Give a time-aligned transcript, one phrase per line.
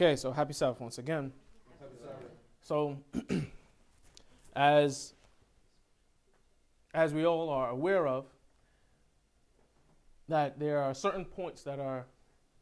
[0.00, 1.32] Okay, so happy Sabbath once again.
[2.60, 2.98] So,
[4.54, 5.14] as
[6.94, 8.26] as we all are aware of,
[10.28, 12.06] that there are certain points that are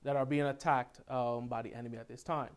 [0.02, 2.48] that are being attacked um, by the enemy at this time,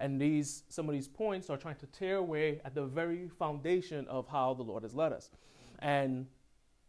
[0.00, 4.08] and these some of these points are trying to tear away at the very foundation
[4.08, 5.28] of how the Lord has led us,
[5.80, 6.26] and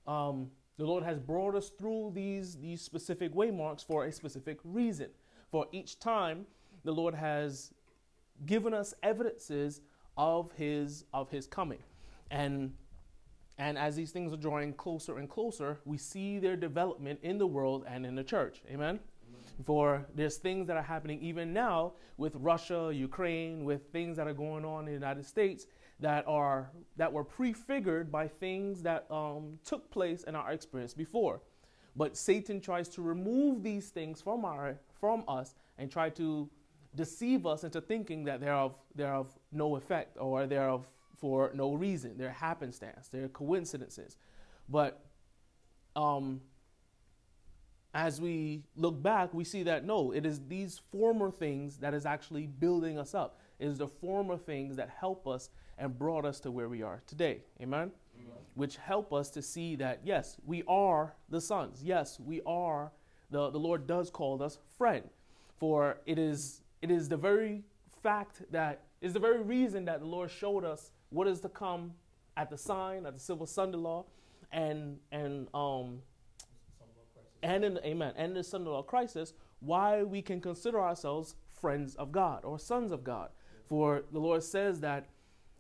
[0.07, 5.09] um, the Lord has brought us through these these specific waymarks for a specific reason.
[5.51, 6.47] For each time,
[6.83, 7.73] the Lord has
[8.45, 9.81] given us evidences
[10.17, 11.83] of his of his coming.
[12.31, 12.73] And
[13.57, 17.47] and as these things are drawing closer and closer we see their development in the
[17.47, 18.61] world and in the church.
[18.69, 18.99] Amen,
[19.65, 24.33] for there's things that are happening even now with russia ukraine with things that are
[24.33, 25.65] going on in the united states
[25.99, 31.41] that are that were prefigured by things that um, took place in our experience before.
[31.95, 36.49] But satan tries to remove these things from our from us and try to
[36.95, 41.51] deceive us into thinking that they're of, they're of no effect or they're of for
[41.53, 42.17] no reason.
[42.17, 43.07] They're happenstance.
[43.07, 44.17] They're coincidences.
[44.69, 45.03] But
[45.95, 46.41] um,
[47.93, 52.05] as we look back, we see that no, it is these former things that is
[52.05, 53.39] actually building us up.
[53.59, 57.01] It is the former things that help us and brought us to where we are
[57.07, 57.41] today.
[57.61, 57.91] Amen?
[58.19, 58.37] Amen.
[58.55, 61.81] Which help us to see that, yes, we are the sons.
[61.83, 62.91] Yes, we are,
[63.31, 65.09] the, the Lord does call us friend.
[65.57, 67.63] For it is it is the very
[68.03, 71.93] fact that is the very reason that the Lord showed us what is to come
[72.35, 74.03] at the sign, at the civil Sunday law,
[74.51, 76.01] and and um
[77.41, 82.11] and in amen and the Sunday law crisis, why we can consider ourselves friends of
[82.11, 83.29] God or sons of God.
[83.69, 85.07] For the Lord says that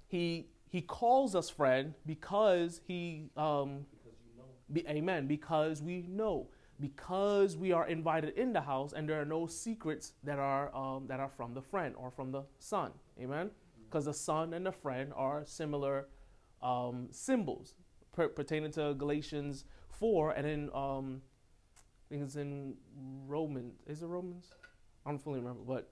[0.07, 4.43] He He calls us friend because He um because you know.
[4.73, 5.27] be, Amen.
[5.27, 6.47] Because we know
[6.83, 11.07] because we are invited in the house and there are no secrets that are um,
[11.07, 12.91] that are from the friend or from the son.
[13.21, 13.51] Amen?
[13.85, 16.09] Because the son and the friend are similar
[16.61, 17.75] um, symbols
[18.13, 21.21] per- pertaining to galatians 4 and in um,
[21.79, 22.73] i think it's in
[23.27, 24.47] romans is it romans?
[25.05, 25.89] I don't fully remember but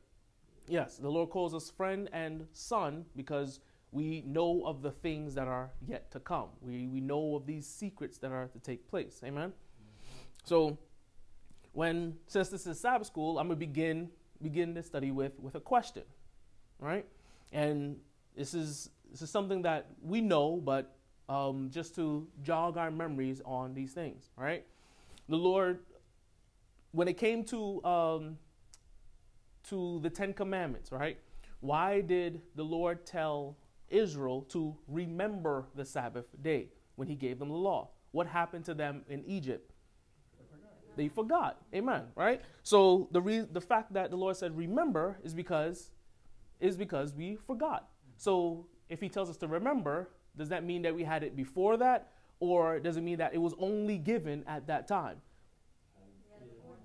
[0.67, 5.49] yes the lord calls us friend and son because we know of the things that
[5.49, 6.47] are yet to come.
[6.61, 9.19] We, we know of these secrets that are to take place.
[9.21, 9.51] Amen
[10.43, 10.77] so,
[11.73, 14.09] when since this is Sabbath school, I'm gonna begin
[14.41, 16.03] begin the study with with a question,
[16.79, 17.05] right?
[17.51, 17.97] And
[18.35, 20.95] this is this is something that we know, but
[21.29, 24.65] um, just to jog our memories on these things, right?
[25.29, 25.79] The Lord,
[26.91, 28.37] when it came to um,
[29.69, 31.17] to the Ten Commandments, right?
[31.59, 33.55] Why did the Lord tell
[33.89, 37.89] Israel to remember the Sabbath day when He gave them the law?
[38.11, 39.70] What happened to them in Egypt?
[40.95, 41.57] They forgot.
[41.73, 42.03] Amen.
[42.15, 42.41] Right?
[42.63, 45.91] So the re- the fact that the Lord said remember is because
[46.59, 47.89] is because we forgot.
[48.17, 51.77] So if he tells us to remember, does that mean that we had it before
[51.77, 55.17] that or does it mean that it was only given at that time?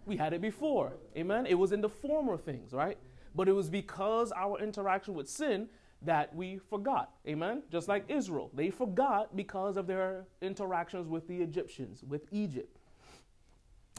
[0.04, 0.92] We had it before.
[1.16, 1.46] Amen.
[1.46, 2.96] It was in the former things, right?
[3.34, 5.68] But it was because our interaction with sin
[6.02, 7.12] that we forgot.
[7.26, 7.62] Amen.
[7.70, 12.78] Just like Israel, they forgot because of their interactions with the Egyptians, with Egypt.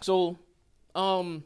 [0.02, 0.38] So,
[0.96, 1.44] um,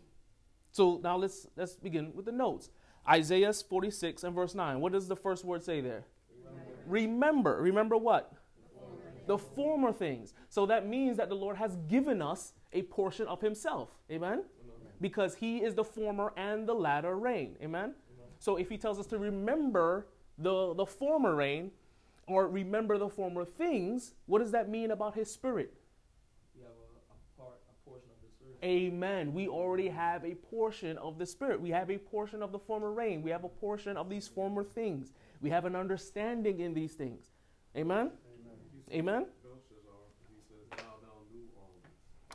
[0.72, 2.70] so now let's let's begin with the notes.
[3.09, 4.80] Isaiah 46 and verse 9.
[4.80, 6.06] What does the first word say there?
[6.86, 6.86] Remember.
[6.88, 8.34] Remember, Remember what?
[8.34, 9.02] The former.
[9.28, 10.34] the former things.
[10.50, 13.90] So that means that the Lord has given us a portion of Himself.
[14.12, 14.32] Amen?
[14.32, 14.44] Amen.
[15.00, 17.56] Because He is the former and the latter rain.
[17.62, 17.82] Amen?
[17.82, 17.94] Amen?
[18.40, 20.08] So if He tells us to remember
[20.38, 21.72] the, the former rain
[22.28, 25.74] or remember the former things, what does that mean about His Spirit?
[28.63, 29.34] Amen.
[29.34, 31.59] We already have a portion of the Spirit.
[31.59, 33.23] We have a portion of the former rain.
[33.23, 35.13] We have a portion of these former things.
[35.41, 37.31] We have an understanding in these things.
[37.75, 38.11] Amen.
[38.93, 39.25] Amen.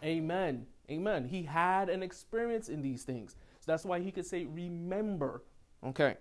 [0.05, 0.67] Amen.
[0.91, 1.29] Amen.
[1.29, 3.37] He had an experience in these things.
[3.61, 5.43] So that's why he could say, remember.
[5.85, 6.17] Okay.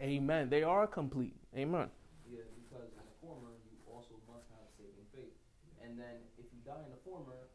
[0.00, 0.48] Amen.
[0.50, 1.34] They are complete.
[1.56, 1.88] Amen.
[2.30, 5.32] Yeah, because in the former, you also must have saving faith.
[5.82, 7.48] And then if you die in the former,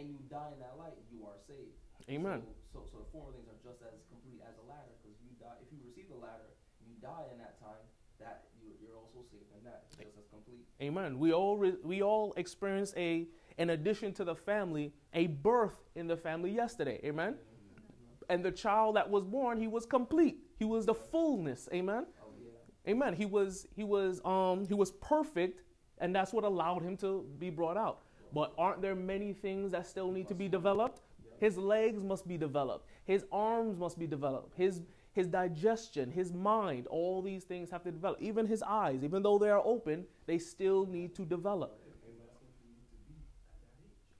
[0.00, 1.76] and you die in that light, you are saved.
[2.08, 2.40] Amen.
[2.72, 5.36] So, so, so the former things are just as complete as the latter, because you
[5.36, 5.60] die.
[5.60, 6.48] If you receive the latter,
[6.80, 7.84] you die in that time.
[8.18, 10.64] That you, you're also saved in that, just as complete.
[10.80, 11.18] Amen.
[11.18, 16.06] We all re- we all experience a in addition to the family, a birth in
[16.06, 17.00] the family yesterday.
[17.04, 17.36] Amen?
[18.28, 20.38] And the child that was born, he was complete.
[20.58, 21.68] He was the fullness.
[21.72, 22.06] Amen?
[22.22, 22.92] Oh, yeah.
[22.92, 23.14] Amen.
[23.14, 25.62] He was he was um he was perfect,
[25.98, 28.02] and that's what allowed him to be brought out.
[28.32, 31.00] But aren't there many things that still need to be developed?
[31.38, 32.86] His legs must be developed.
[33.04, 34.56] His arms must be developed.
[34.56, 34.82] His
[35.12, 38.22] his digestion, his mind, all these things have to develop.
[38.22, 41.80] Even his eyes, even though they are open, they still need to develop.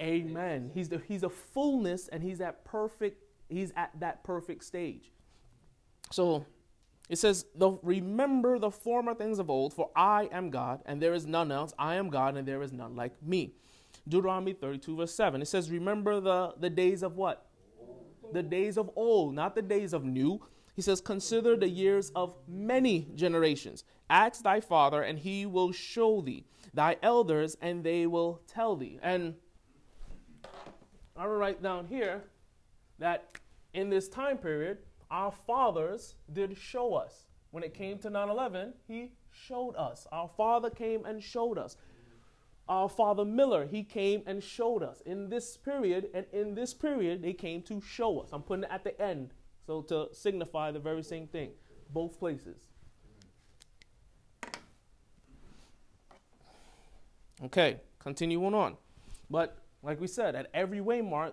[0.00, 0.70] Amen.
[0.74, 5.12] He's the he's a fullness and he's at perfect he's at that perfect stage.
[6.10, 6.46] So
[7.10, 7.44] it says,
[7.82, 11.74] Remember the former things of old, for I am God, and there is none else.
[11.78, 13.54] I am God, and there is none like me.
[14.10, 15.40] Deuteronomy 32, verse 7.
[15.40, 17.46] It says, Remember the, the days of what?
[18.32, 20.40] The days of old, not the days of new.
[20.74, 23.84] He says, Consider the years of many generations.
[24.08, 28.98] Ask thy father, and he will show thee, thy elders, and they will tell thee.
[29.02, 29.34] And
[31.16, 32.24] I will write down here
[32.98, 33.38] that
[33.72, 34.78] in this time period,
[35.10, 37.26] our fathers did show us.
[37.50, 40.06] When it came to 9 11, he showed us.
[40.12, 41.76] Our father came and showed us.
[42.70, 45.02] Our father Miller, he came and showed us.
[45.04, 48.28] In this period, and in this period, they came to show us.
[48.32, 49.32] I'm putting it at the end,
[49.66, 51.50] so to signify the very same thing.
[51.92, 52.68] Both places.
[57.42, 58.76] Okay, continuing on.
[59.28, 61.32] But like we said, at every waymark,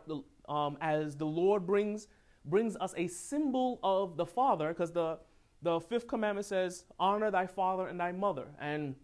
[0.50, 2.08] um, as the Lord brings
[2.46, 5.20] brings us a symbol of the Father, because the,
[5.62, 8.48] the fifth commandment says, Honor thy father and thy mother.
[8.60, 8.96] And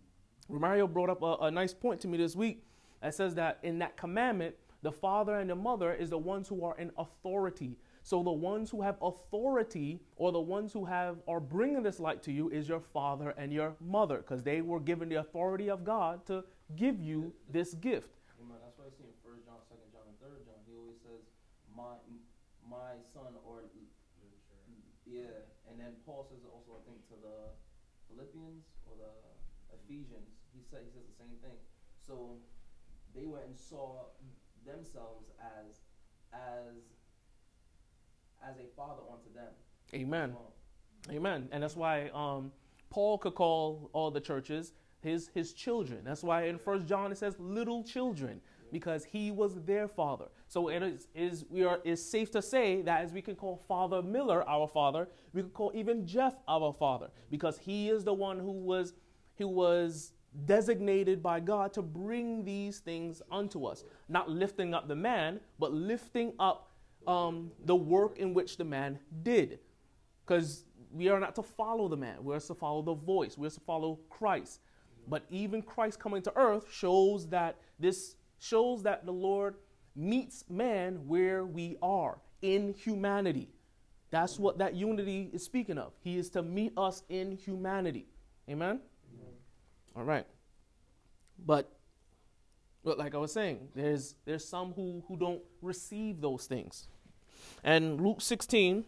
[0.49, 2.63] Romario brought up a, a nice point to me this week
[3.01, 6.63] that says that in that commandment, the father and the mother is the ones who
[6.65, 7.77] are in authority.
[8.03, 12.21] So the ones who have authority or the ones who have are bringing this light
[12.23, 15.85] to you is your father and your mother because they were given the authority of
[15.85, 16.43] God to
[16.75, 18.19] give you this gift.
[18.43, 18.57] Amen.
[18.59, 21.23] That's why I see in First John, Second John, and Third John, he always says,
[21.71, 21.95] "My
[22.67, 23.63] my son," or
[25.07, 25.47] yeah.
[25.71, 27.55] And then Paul says also, I think, to the
[28.11, 29.13] Philippians or the
[29.83, 30.29] Ephesians.
[30.53, 31.57] He said he says the same thing.
[32.05, 32.37] So
[33.15, 34.05] they went and saw
[34.65, 35.81] themselves as
[36.33, 36.83] as
[38.43, 39.53] as a father unto them.
[39.93, 40.33] Amen.
[40.33, 40.53] Well,
[41.09, 41.49] Amen.
[41.51, 42.51] And that's why um,
[42.89, 45.99] Paul could call all the churches his his children.
[46.03, 48.41] That's why in First John it says little children
[48.71, 50.25] because he was their father.
[50.47, 53.57] So it is, is we are is safe to say that as we can call
[53.67, 58.13] Father Miller our father, we could call even Jeff our father because he is the
[58.13, 58.93] one who was
[59.37, 60.13] who was
[60.45, 65.73] designated by God to bring these things unto us, not lifting up the man, but
[65.73, 66.71] lifting up
[67.07, 69.59] um, the work in which the man did.
[70.25, 73.59] Because we are not to follow the man, we're to follow the voice, we're to
[73.59, 74.61] follow Christ.
[75.07, 79.55] But even Christ coming to earth shows that this shows that the Lord
[79.95, 83.49] meets man where we are in humanity.
[84.11, 85.93] That's what that unity is speaking of.
[86.01, 88.05] He is to meet us in humanity.
[88.49, 88.79] Amen?
[89.95, 90.25] All right.
[91.43, 91.71] But
[92.83, 96.87] but like I was saying, there's there's some who, who don't receive those things.
[97.63, 98.83] And Luke 16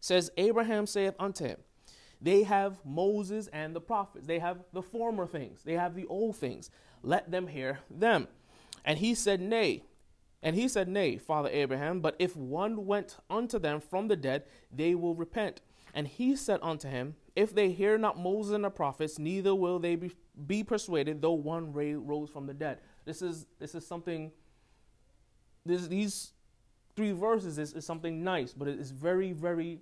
[0.00, 1.58] says, Abraham saith unto him,
[2.20, 4.26] They have Moses and the prophets.
[4.26, 5.62] They have the former things.
[5.62, 6.70] They have the old things.
[7.02, 8.28] Let them hear them.
[8.84, 9.84] And he said, Nay.
[10.42, 14.42] And he said, Nay, Father Abraham, but if one went unto them from the dead,
[14.72, 15.60] they will repent.
[15.94, 19.78] And he said unto him, If they hear not Moses and the prophets, neither will
[19.78, 20.12] they be,
[20.46, 22.78] be persuaded, though one rose from the dead.
[23.04, 24.32] This is this is something.
[25.64, 26.32] This, these
[26.96, 29.80] three verses is, is something nice, but it is very very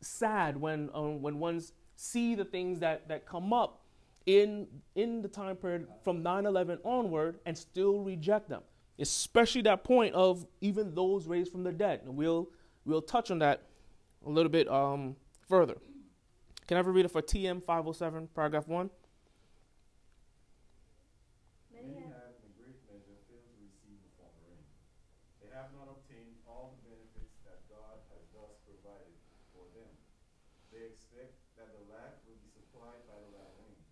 [0.00, 3.82] sad when um, when ones see the things that that come up
[4.26, 8.62] in in the time period from 9/11 onward and still reject them.
[8.98, 12.00] Especially that point of even those raised from the dead.
[12.04, 12.48] And we'll
[12.84, 13.62] we'll touch on that
[14.24, 15.16] a little bit um,
[15.48, 15.76] further.
[16.66, 18.88] Can I ever read it for TM 507, paragraph 1?
[21.68, 24.64] Many have in great measure failed to receive the former rain.
[25.44, 29.12] They have not obtained all the benefits that God has thus provided
[29.52, 29.92] for them.
[30.72, 33.84] They expect that the lack will be supplied by the latter rain.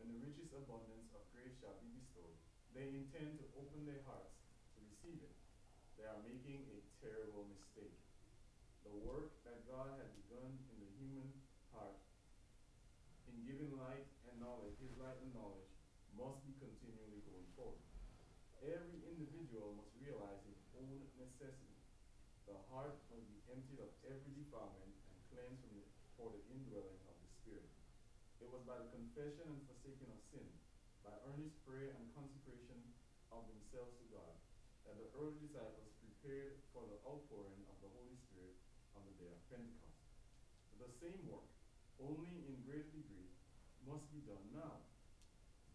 [0.00, 2.32] When the richest abundance of grace shall be bestowed,
[2.72, 4.40] they intend to open their hearts
[4.72, 5.36] to receive it.
[6.00, 8.00] They are making a terrible mistake.
[8.88, 11.28] The work that God had begun in the human
[11.68, 12.00] heart
[13.28, 15.68] in giving light and knowledge, his light and knowledge,
[16.16, 17.84] must be continually going forward.
[18.64, 21.76] Every individual must realize his own necessity.
[22.48, 26.96] The heart must be emptied of every defilement and cleansed from it for the indwelling
[27.04, 27.68] of the Spirit.
[28.40, 30.48] It was by the confession and forsaking of sin,
[31.04, 32.80] by earnest prayer and consecration
[33.28, 34.40] of themselves to God,
[34.88, 38.56] that the early disciples prepared for the outpouring of the Holy Spirit
[38.96, 40.00] on the day of Pentecost.
[40.78, 41.48] The same work,
[42.02, 43.30] only in greater degree,
[43.86, 44.82] must be done now.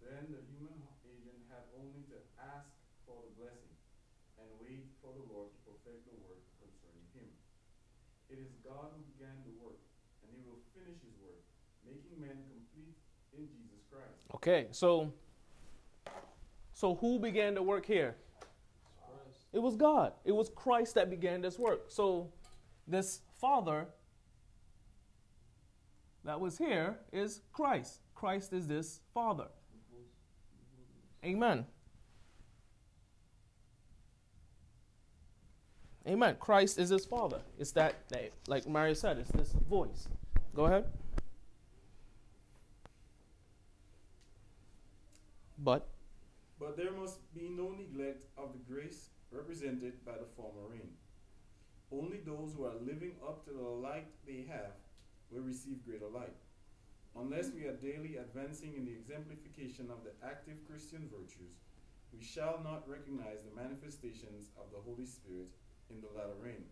[0.04, 2.68] Then the human agent had only to ask
[3.08, 3.76] for the blessing
[4.42, 7.30] and wait for the Lord to perfect the work concerning him.
[8.28, 9.80] It is God who began the work,
[10.24, 11.42] and he will finish his work,
[11.86, 12.96] making man complete
[13.36, 14.28] in Jesus Christ.
[14.36, 15.14] Okay, so
[16.74, 18.16] so who began the work here?
[18.98, 19.46] Christ.
[19.54, 20.14] It was God.
[20.26, 21.86] It was Christ that began this work.
[21.90, 22.32] So
[22.88, 23.88] this Father
[26.24, 28.02] that was here is Christ.
[28.14, 29.48] Christ is this Father.
[31.26, 31.66] Amen.
[36.08, 36.36] Amen.
[36.40, 37.42] Christ is his Father.
[37.60, 37.96] It's that,
[38.48, 40.08] like Mario said, it's this voice.
[40.56, 40.86] Go ahead.
[45.58, 45.88] But
[46.60, 50.90] But there must be no neglect of the grace represented by the former rain.
[51.92, 54.80] Only those who are living up to the light they have
[55.30, 56.36] will receive greater light.
[57.18, 61.60] Unless we are daily advancing in the exemplification of the active Christian virtues,
[62.18, 65.50] we shall not recognize the manifestations of the Holy Spirit
[65.90, 66.64] in the latter rain.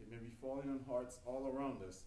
[0.00, 2.04] It may be falling on hearts all around us,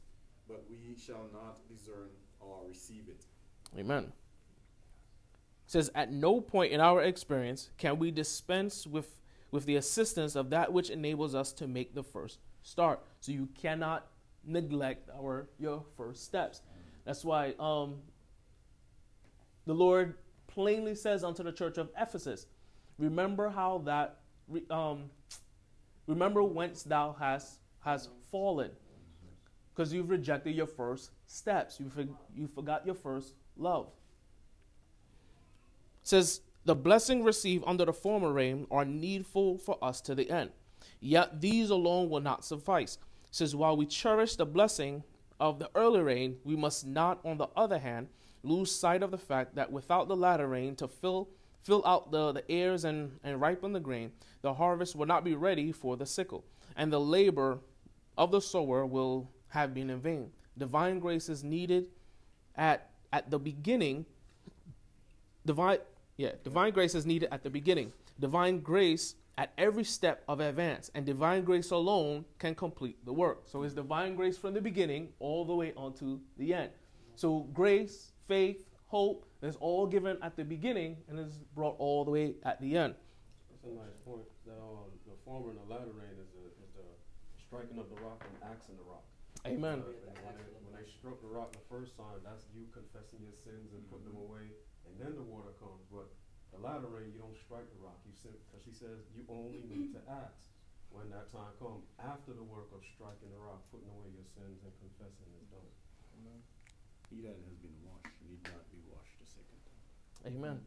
[0.47, 2.09] but we shall not discern
[2.39, 3.25] or receive it.
[3.77, 4.03] Amen.
[5.65, 10.35] It says, At no point in our experience can we dispense with, with the assistance
[10.35, 13.01] of that which enables us to make the first start.
[13.19, 14.07] So you cannot
[14.45, 16.61] neglect our your first steps.
[17.05, 17.95] That's why um,
[19.65, 20.15] the Lord
[20.47, 22.47] plainly says unto the church of Ephesus,
[22.97, 24.17] Remember how that
[24.69, 25.09] um,
[26.05, 28.71] remember whence thou hast has fallen,
[29.73, 31.79] because you've rejected your first steps.
[31.79, 33.87] You for, you forgot your first love.
[36.01, 40.29] It says the blessing received under the former rain are needful for us to the
[40.29, 40.51] end.
[40.99, 42.97] Yet these alone will not suffice.
[43.31, 45.03] Since while we cherish the blessing
[45.39, 48.07] of the early rain, we must not, on the other hand,
[48.43, 51.29] lose sight of the fact that without the latter rain to fill
[51.61, 55.35] fill out the, the ears and, and ripen the grain, the harvest will not be
[55.35, 56.45] ready for the sickle,
[56.77, 57.59] and the labor
[58.17, 60.31] of the sower will have been in vain.
[60.57, 61.87] Divine grace is needed
[62.55, 64.05] at at the beginning.
[65.45, 65.79] Divine
[66.17, 67.91] yeah, divine grace is needed at the beginning.
[68.19, 73.47] Divine grace at every step of advance, and divine grace alone can complete the work.
[73.47, 76.71] So it's divine grace from the beginning all the way onto the end.
[77.15, 82.11] So grace, faith, hope is all given at the beginning and is brought all the
[82.11, 82.95] way at the end.
[83.47, 84.27] That's a nice point.
[84.43, 86.87] That um, the former and the latter rain is the, is the
[87.39, 89.07] striking of the rock and axing the rock.
[89.47, 89.79] Amen.
[89.87, 93.23] Uh, and when, they, when they struck the rock the first time, that's you confessing
[93.23, 94.51] your sins and putting them away,
[94.83, 95.79] and then the water comes.
[95.87, 96.11] But
[96.53, 97.99] the latter rain, you don't strike the rock.
[98.05, 100.49] You because he says you only need to ask
[100.89, 104.59] when that time comes after the work of striking the rock, putting away your sins
[104.65, 105.69] and confessing is done.
[107.09, 110.37] He that has been washed need not be washed a second time.
[110.37, 110.59] Amen.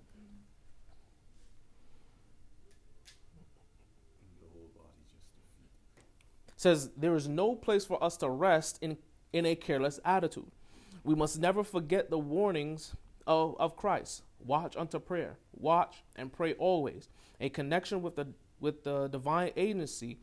[4.40, 6.56] The whole body just defeated.
[6.56, 8.96] says there is no place for us to rest in,
[9.32, 10.50] in a careless attitude.
[11.04, 12.94] We must never forget the warnings
[13.26, 14.22] of, of Christ.
[14.44, 15.38] Watch unto prayer.
[15.52, 17.08] Watch and pray always.
[17.40, 18.28] A connection with the
[18.60, 20.20] with the divine agency,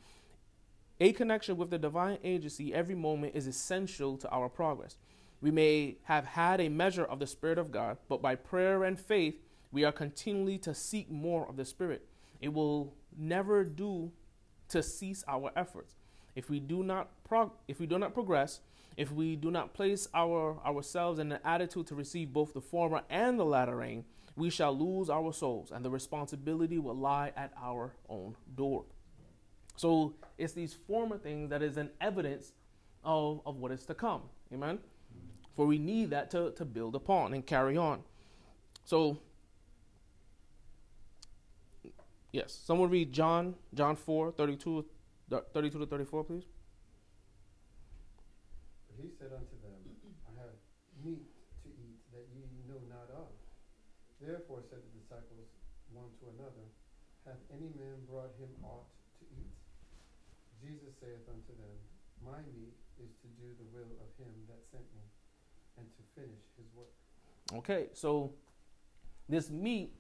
[1.00, 4.98] a connection with the divine agency every moment is essential to our progress.
[5.42, 9.00] We may have had a measure of the Spirit of God, but by prayer and
[9.00, 9.36] faith,
[9.72, 12.08] we are continually to seek more of the Spirit.
[12.42, 14.12] It will never do
[14.70, 15.96] to cease our efforts.
[16.36, 18.62] If we do not prog- if we do not progress,
[19.00, 23.02] if we do not place our ourselves in an attitude to receive both the former
[23.10, 24.04] and the latter rain,
[24.36, 28.84] we shall lose our souls, and the responsibility will lie at our own door.
[29.78, 32.52] So it's these former things that is an evidence
[33.02, 34.24] of, of what is to come.
[34.54, 34.80] Amen.
[35.56, 38.02] For we need that to, to build upon and carry on.
[38.84, 39.22] So
[42.34, 44.86] yes, someone read John, John 4, 32,
[45.54, 46.44] 32 to 34, please.
[49.00, 49.80] He said unto them,
[50.28, 50.56] I have
[51.00, 51.24] meat
[51.64, 53.32] to eat that ye know not of.
[54.20, 55.48] Therefore said the disciples
[55.96, 56.68] one to another,
[57.24, 59.56] Hath any man brought him aught to eat?
[60.60, 61.76] Jesus saith unto them,
[62.20, 65.08] My meat is to do the will of him that sent me,
[65.80, 66.92] and to finish his work.
[67.56, 68.34] Okay, so
[69.30, 69.94] this meat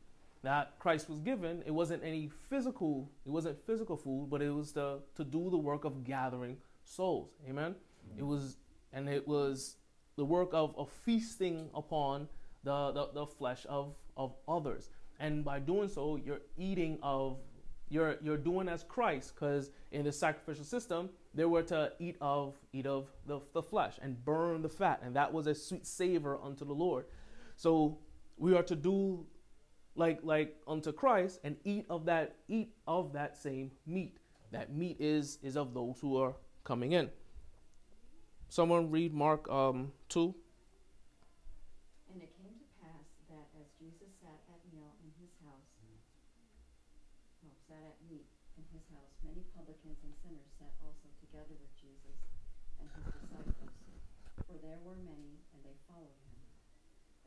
[0.43, 4.73] that Christ was given, it wasn't any physical, it wasn't physical food, but it was
[4.73, 7.29] to, to do the work of gathering souls.
[7.47, 7.75] Amen.
[8.11, 8.27] It mm-hmm.
[8.27, 8.57] was
[8.93, 9.75] and it was
[10.15, 12.27] the work of, of feasting upon
[12.63, 14.89] the, the, the flesh of, of others.
[15.19, 17.37] And by doing so, you're eating of
[17.89, 22.55] you're you're doing as Christ, because in the sacrificial system they were to eat of
[22.71, 26.37] eat of the, the flesh and burn the fat, and that was a sweet savor
[26.43, 27.05] unto the Lord.
[27.55, 27.97] So
[28.37, 29.25] we are to do
[29.95, 34.17] like like unto Christ and eat of that eat of that same meat.
[34.51, 37.09] That meat is is of those who are coming in.
[38.49, 40.33] Someone read Mark um two.
[42.09, 45.69] And it came to pass that as Jesus sat at meal in his house,
[47.69, 48.25] sat at meat
[48.57, 52.17] in his house, many publicans and sinners sat also together with Jesus
[52.81, 53.77] and his disciples.
[54.49, 56.41] For there were many, and they followed him.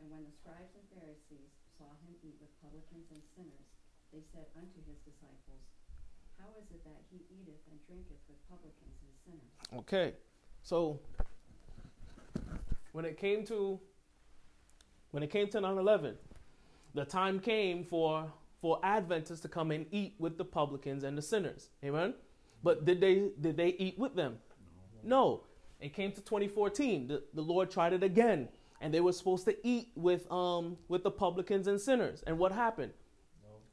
[0.03, 3.71] And when the scribes and Pharisees saw him eat with publicans and sinners,
[4.11, 5.63] they said unto his disciples,
[6.43, 9.55] How is it that he eateth and drinketh with publicans and sinners?
[9.87, 10.19] Okay,
[10.67, 10.99] so
[12.93, 13.81] when it came to
[15.11, 16.17] when it came to 9/11,
[16.95, 21.23] the time came for for Adventists to come and eat with the publicans and the
[21.23, 21.71] sinners.
[21.85, 22.15] Amen.
[22.63, 24.39] But did they did they eat with them?
[25.03, 25.45] No.
[25.81, 27.09] It came to 2014.
[27.09, 28.49] The, the Lord tried it again,
[28.81, 32.23] and they were supposed to eat with um with the publicans and sinners.
[32.27, 32.93] And what happened?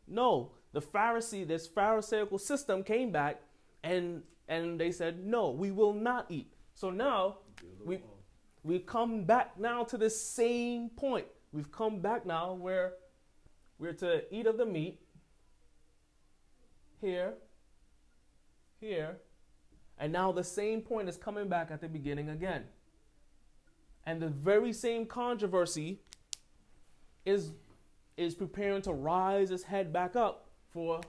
[0.07, 0.51] No.
[0.71, 3.41] The Pharisee, this Pharisaical system came back,
[3.83, 6.51] and and they said, no, we will not eat.
[6.73, 7.37] So now
[7.85, 8.01] we
[8.69, 11.25] we've come back now to the same point.
[11.51, 12.93] We've come back now where
[13.79, 14.99] we're to eat of the meat
[17.01, 17.33] here,
[18.79, 19.17] here,
[19.97, 22.65] and now the same point is coming back at the beginning again.
[24.05, 26.01] And the very same controversy
[27.25, 27.51] is
[28.17, 31.01] is preparing to rise its head back up for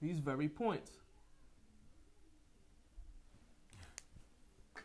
[0.00, 0.92] these very points.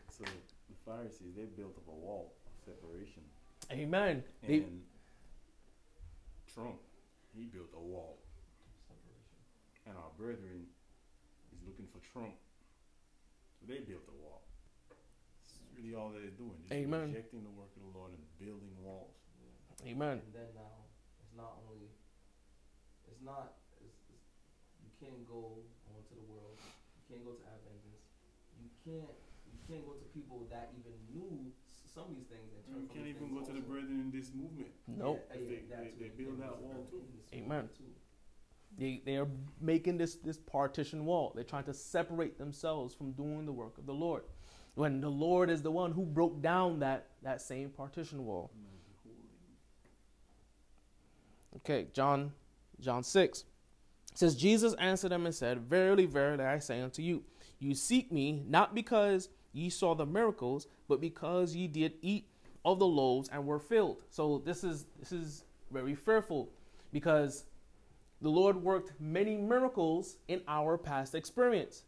[0.10, 3.24] So the Pharisees, they built up a wall of separation.
[3.72, 4.24] Amen.
[4.44, 4.84] They, And
[6.52, 6.84] Trump,
[7.32, 8.20] he built a wall.
[9.88, 10.68] And our brethren
[11.56, 12.36] is looking for Trump.
[13.60, 14.44] So they built a wall.
[15.48, 16.60] It's really all they're doing.
[16.68, 17.16] Just Amen.
[17.16, 19.16] rejecting the work of the Lord and building walls.
[19.88, 20.20] amen.
[20.20, 20.76] And then now,
[21.24, 21.88] it's not only,
[23.08, 24.28] it's not, it's, it's,
[24.84, 25.64] you can't go
[25.96, 28.12] onto the world, you can't go to Adventists,
[28.62, 29.21] you can't, you
[29.72, 31.52] can't go to people that even knew
[31.94, 33.60] some of these things and turn You from can't these even things go to the
[33.64, 33.72] also.
[33.72, 34.72] brethren in this movement.
[34.88, 35.24] Nope.
[35.32, 37.04] Yeah, yeah, They- that they- they build that wall too.
[37.34, 37.70] Amen.
[37.78, 37.84] too.
[38.78, 39.28] They they are
[39.60, 41.32] making this this partition wall.
[41.36, 44.24] They're trying to separate themselves from doing the work of the Lord.
[44.76, 48.52] When the Lord is the one who broke down that that same partition wall.
[51.58, 52.34] Okay, John
[52.80, 53.42] John 6
[54.12, 57.24] It says Jesus answered them and said, Verily, verily, I say unto you,
[57.60, 62.28] you seek me not because ye saw the miracles, but because ye did eat
[62.64, 64.04] of the loaves and were filled.
[64.10, 66.50] So this is this is very fearful
[66.92, 67.46] because
[68.22, 71.84] the Lord worked many miracles in our past experience,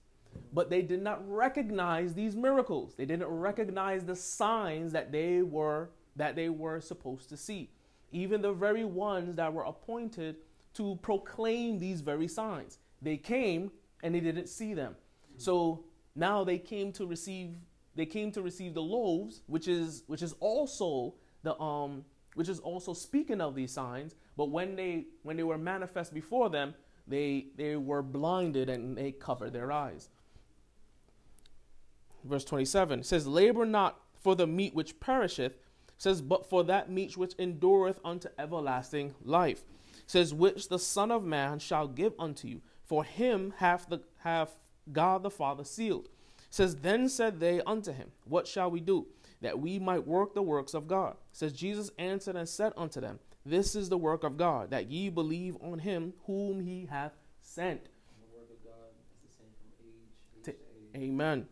[0.51, 2.95] but they did not recognize these miracles.
[2.95, 7.69] They didn't recognize the signs that they were that they were supposed to see.
[8.11, 10.37] Even the very ones that were appointed
[10.75, 12.79] to proclaim these very signs.
[13.01, 13.71] They came
[14.01, 14.95] and they didn't see them.
[15.37, 15.83] So
[16.15, 17.55] now they came to receive
[17.95, 22.59] they came to receive the loaves, which is which is also the um which is
[22.59, 26.73] also speaking of these signs, but when they when they were manifest before them,
[27.07, 30.09] they they were blinded and they covered their eyes.
[32.23, 35.57] Verse 27 says, Labor not for the meat which perisheth,
[35.97, 39.63] says, but for that meat which endureth unto everlasting life.
[40.07, 42.61] Says, which the Son of Man shall give unto you.
[42.85, 44.57] For him hath the hath
[44.91, 46.09] God the Father sealed.
[46.49, 49.07] Says, Then said they unto him, What shall we do?
[49.41, 51.15] That we might work the works of God.
[51.31, 55.09] Says Jesus answered and said unto them, This is the work of God, that ye
[55.09, 57.81] believe on him whom he hath sent.
[57.81, 57.89] Age,
[60.47, 60.55] age age.
[60.95, 61.47] Amen.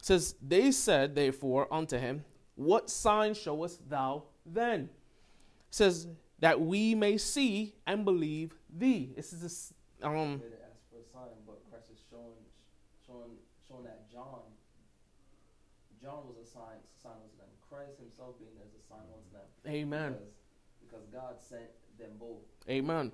[0.00, 4.88] Says they said therefore unto him, What sign showest thou then?
[5.70, 6.06] Says
[6.38, 9.12] that we may see and believe thee.
[9.16, 12.38] This is this, um They didn't ask for a sign, but Christ is showing,
[13.04, 13.32] showing,
[13.66, 14.40] showing that John,
[16.00, 17.52] John was a sign, sign unto them.
[17.68, 19.44] Christ Himself being there is a sign unto them.
[19.68, 20.12] Amen.
[20.14, 20.32] Because,
[20.80, 22.40] because God sent them both.
[22.66, 23.12] Amen.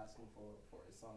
[0.00, 1.10] Asking for for a sign.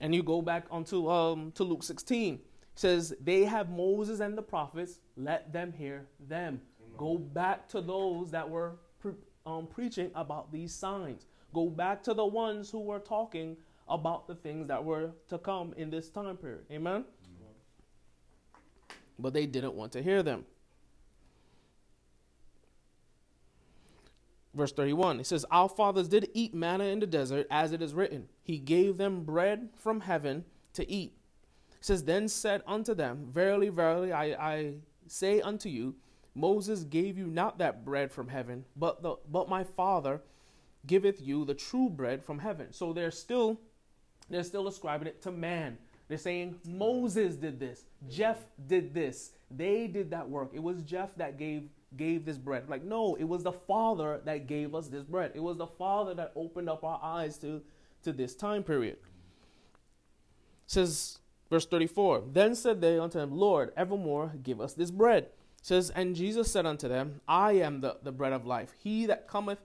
[0.00, 2.40] And you go back onto um to Luke 16.
[2.74, 6.62] Says they have Moses and the prophets, let them hear them.
[6.96, 9.12] Go back to those that were pre-
[9.44, 11.26] um, preaching about these signs.
[11.52, 13.58] Go back to the ones who were talking
[13.88, 16.64] about the things that were to come in this time period.
[16.70, 17.04] Amen?
[19.18, 20.44] But they didn't want to hear them.
[24.54, 27.94] Verse 31, it says, Our fathers did eat manna in the desert, as it is
[27.94, 30.44] written, He gave them bread from heaven
[30.74, 31.14] to eat.
[31.70, 34.72] It says, Then said unto them, Verily, verily, I, I
[35.06, 35.94] say unto you,
[36.34, 40.20] Moses gave you not that bread from heaven, but the but my Father
[40.86, 42.72] giveth you the true bread from heaven.
[42.72, 43.60] So they're still
[44.30, 45.78] they're still ascribing it to man.
[46.12, 50.50] They're saying Moses did this, Jeff did this, they did that work.
[50.52, 52.68] It was Jeff that gave gave this bread.
[52.68, 55.32] Like no, it was the Father that gave us this bread.
[55.34, 57.62] It was the Father that opened up our eyes to
[58.02, 58.98] to this time period.
[58.98, 62.24] It says verse 34.
[62.30, 65.22] Then said they unto him, Lord, evermore give us this bread.
[65.22, 68.74] It says and Jesus said unto them, I am the, the bread of life.
[68.76, 69.60] He that cometh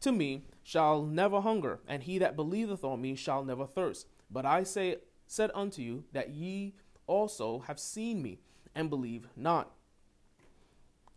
[0.00, 4.08] to me shall never hunger, and he that believeth on me shall never thirst.
[4.28, 4.96] But I say
[5.32, 6.74] said unto you that ye
[7.06, 8.38] also have seen me
[8.74, 9.70] and believe not.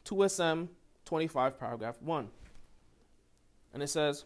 [0.06, 0.70] 2SM
[1.04, 2.30] 25, paragraph 1.
[3.74, 4.24] And it says,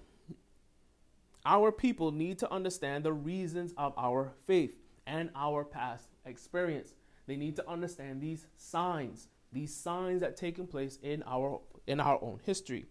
[1.43, 4.75] Our people need to understand the reasons of our faith
[5.07, 6.93] and our past experience.
[7.25, 12.23] They need to understand these signs, these signs that taken place in our in our
[12.23, 12.85] own history.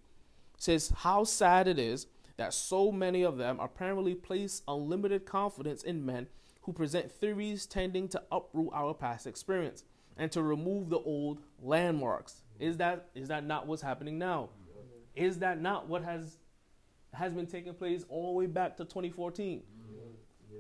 [0.55, 2.09] It says how sad it is
[2.39, 6.27] that so many of them apparently place unlimited confidence in men
[6.69, 9.85] who present theories tending to uproot our past experience
[10.19, 12.43] and to remove the old landmarks.
[12.61, 14.51] Is that is that not what's happening now?
[15.17, 16.37] Is that not what has
[17.15, 19.63] has been taking place all the way back to 2014?
[20.53, 20.59] Yeah.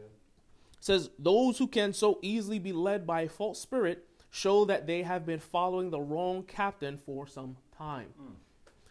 [0.81, 5.03] says those who can so easily be led by a false spirit show that they
[5.03, 8.33] have been following the wrong captain for some time hmm.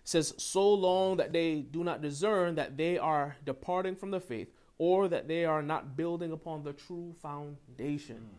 [0.03, 4.49] says so long that they do not discern that they are departing from the faith
[4.77, 8.37] or that they are not building upon the true foundation mm.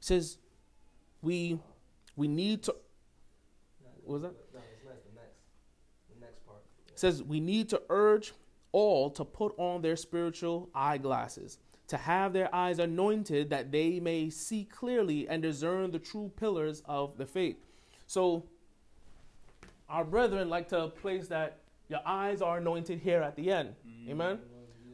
[0.00, 0.38] says
[1.20, 1.58] we
[2.16, 2.74] we need to
[4.04, 4.32] What was that?
[4.32, 5.04] No, it's next.
[5.04, 5.38] The next.
[6.14, 6.58] The next part.
[6.94, 8.32] says we need to urge
[8.72, 11.58] all to put on their spiritual eyeglasses
[11.88, 16.82] to have their eyes anointed that they may see clearly and discern the true pillars
[16.86, 17.56] of the faith
[18.06, 18.42] so
[19.88, 21.58] our brethren like to place that
[21.88, 24.10] your eyes are anointed here at the end mm.
[24.10, 24.38] amen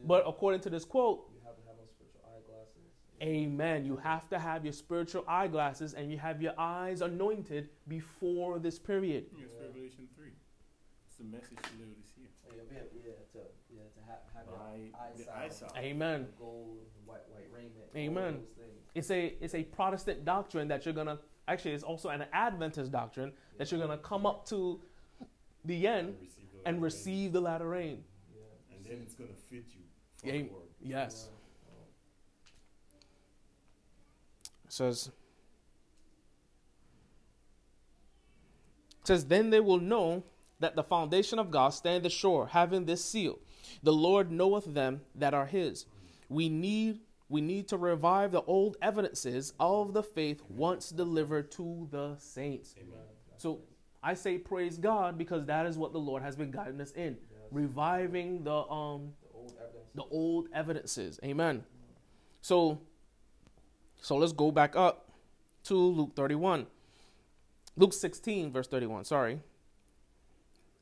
[0.05, 2.91] but according to this quote you have to have on spiritual eyeglasses.
[3.21, 3.85] Amen.
[3.85, 8.79] You have to have your spiritual eyeglasses and you have your eyes anointed before this
[8.79, 9.25] period.
[9.31, 10.27] It's Revelation 3.
[11.07, 12.23] It's the message to live Laodicea.
[12.47, 13.39] Yeah, yeah, yeah, to
[13.73, 14.77] yeah to have have By
[15.15, 15.77] your the eyes eyesight.
[15.77, 16.27] Amen.
[16.39, 17.89] gold, white white raiment.
[17.95, 18.39] Amen.
[18.95, 23.33] It's a it's a Protestant doctrine that you're gonna actually it's also an Adventist doctrine
[23.57, 24.81] that you're gonna come up to
[25.65, 28.03] the end receive the and light receive the latter rain.
[28.33, 28.41] Yeah.
[28.41, 28.77] rain.
[28.77, 29.78] And then it's going to fit you.
[30.21, 30.43] For Yeah.
[30.81, 31.29] Yes.
[34.65, 35.11] It says
[39.01, 40.23] it says then they will know
[40.59, 43.39] that the foundation of God standeth sure, having this seal.
[43.81, 45.85] The Lord knoweth them that are his.
[46.27, 51.87] We need we need to revive the old evidences of the faith once delivered to
[51.91, 52.75] the saints.
[52.79, 52.97] Amen.
[53.37, 53.59] So
[54.01, 57.17] I say praise God because that is what the Lord has been guiding us in,
[57.51, 59.18] reviving the um the
[59.51, 59.89] old evidence.
[59.95, 61.19] the old evidences.
[61.23, 61.63] Amen.
[62.41, 62.79] So
[64.01, 65.09] so let's go back up
[65.65, 66.67] to Luke 31.
[67.75, 69.39] Luke 16 verse 31, sorry.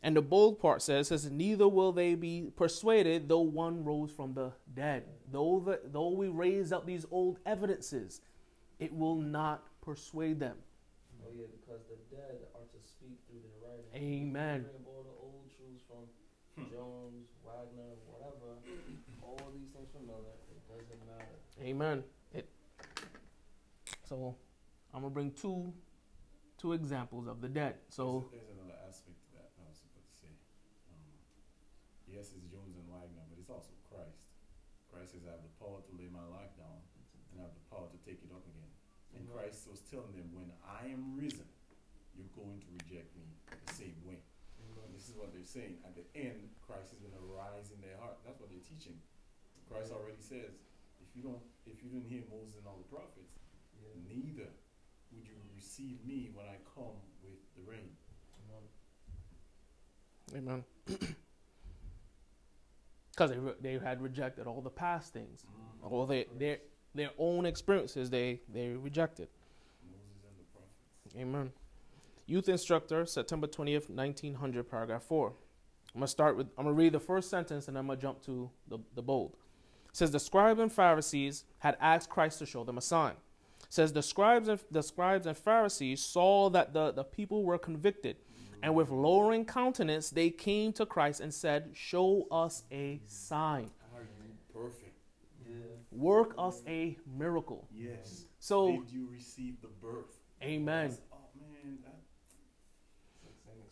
[0.03, 4.34] And the bold part says, says neither will they be persuaded though one rose from
[4.34, 5.03] the dead.
[5.32, 8.21] Though the, though we raise up these old evidences,
[8.80, 10.58] it will not persuade them.
[11.25, 13.91] Oh yeah, because the dead are to speak through their writing.
[13.95, 14.63] Amen.
[14.63, 16.06] Bring up all the old truths from
[16.56, 16.69] hmm.
[16.69, 18.62] Jones, Waggoner, whatever.
[19.25, 20.38] all these things from Miller.
[20.53, 21.36] It doesn't matter.
[21.62, 22.04] Amen.
[22.34, 22.48] It
[24.08, 24.36] so
[24.93, 25.74] I'm gonna bring two
[26.58, 27.76] two examples of the dead.
[27.89, 30.34] So there's, there's another aspect to that I was supposed to say.
[30.93, 31.06] Um,
[32.10, 34.26] yes, it's Jones and Waggoner, but it's also Christ.
[34.89, 36.82] Christ says, I have the power to lay my life down
[37.34, 38.72] and I have the power to take it up again.
[39.13, 39.34] And Mhm.
[39.34, 41.46] Christ was telling them, when I am risen,
[42.17, 44.17] you're going to reject me the same way.
[44.58, 45.78] And this is what they're saying.
[45.86, 48.17] At the end, Christ is going to rise in their heart.
[48.26, 48.98] That's what they're teaching.
[49.70, 50.66] Christ already says, if
[51.17, 53.34] you don't, if you didn't hear Moses and all the prophets,
[53.82, 53.89] Yeah.
[54.08, 54.49] neither
[55.12, 57.89] would you receive me when I come with the rain.
[60.36, 60.63] Amen.
[60.88, 61.15] Amen.
[63.12, 65.91] Because they, re- they had rejected all the past things, mm.
[65.91, 66.60] all their their
[66.93, 68.12] their own experiences.
[68.12, 69.27] They they rejected.
[69.89, 71.15] Moses and the prophets.
[71.17, 71.51] Amen.
[72.27, 75.34] Youth instructor, September twentieth, nineteen hundred, paragraph four.
[75.95, 76.45] I'm gonna start with.
[76.60, 79.36] I'm gonna read the first sentence and I'm gonna jump to the the bold.
[79.97, 83.15] Says the scribes and Pharisees had asked Christ to show them a sign.
[83.67, 88.17] Says the scribes and the scribes and Pharisees saw that the, the people were convicted,
[88.62, 94.01] and with lowering countenance they came to Christ and said, "Show us a sign." Are
[94.03, 94.99] you perfect?
[95.43, 95.55] Yeah.
[95.89, 97.67] work us a miracle.
[97.73, 98.25] Yes.
[98.38, 100.13] So, Did you receive the birth?
[100.43, 100.95] amen.
[101.12, 101.97] Oh man, that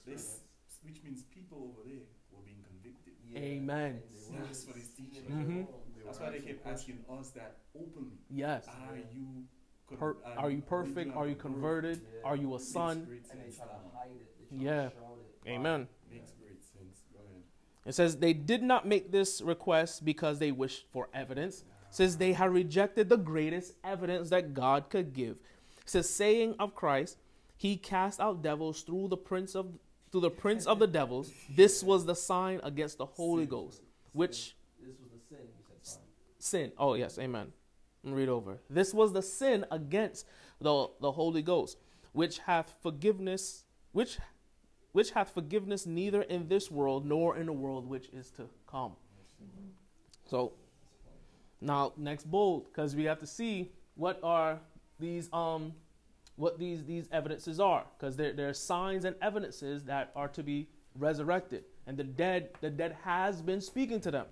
[0.07, 0.39] this
[0.83, 3.13] which means people over there were being convicted.
[3.29, 3.39] Yeah.
[3.41, 3.91] Amen.
[3.91, 4.01] And
[4.33, 5.23] they were That's what he's teaching.
[5.29, 5.65] Mhm.
[5.67, 5.85] wrong.
[6.06, 8.18] That's why they kept asking us that openly.
[8.30, 8.68] Yes.
[8.68, 9.44] Are you
[9.89, 11.15] con- Per- are you perfect?
[11.15, 11.54] Are you have the birth?
[11.54, 12.02] converted?
[12.02, 12.30] Yeah.
[12.30, 13.06] Are you a Makes son?
[13.06, 14.50] great And they sense try to hide it.
[14.52, 14.84] They try Yeah.
[14.89, 15.50] to shroud it.
[15.50, 15.88] Amen.
[16.12, 17.04] Makes great sense.
[17.13, 17.44] Go ahead.
[17.86, 21.62] It says they did not make this request because they wished for evidence.
[21.89, 25.38] It says they had rejected the greatest evidence that God could give.
[25.82, 27.18] It says saying of Christ,
[27.58, 29.68] he cast out devils through the prince of
[30.12, 31.32] through the prince of the devils.
[31.56, 33.82] This was the sign against the Holy Ghost,
[34.13, 35.46] which This was the sin.
[35.46, 36.06] You said sorry.
[36.45, 36.71] Sin.
[36.77, 37.51] Oh yes, amen.
[38.03, 38.60] Read over.
[38.69, 40.27] This was the sin against
[40.62, 41.77] the the Holy Ghost,
[42.13, 44.19] which hath forgiveness, which
[44.91, 48.93] which hath forgiveness neither in this world nor in the world which is to come.
[50.25, 50.53] So
[51.62, 54.60] now next bold, because we have to see what are
[54.99, 55.73] these um
[56.36, 60.43] what these these evidences are, because there there are signs and evidences that are to
[60.43, 64.25] be resurrected, and the dead the dead has been speaking to them.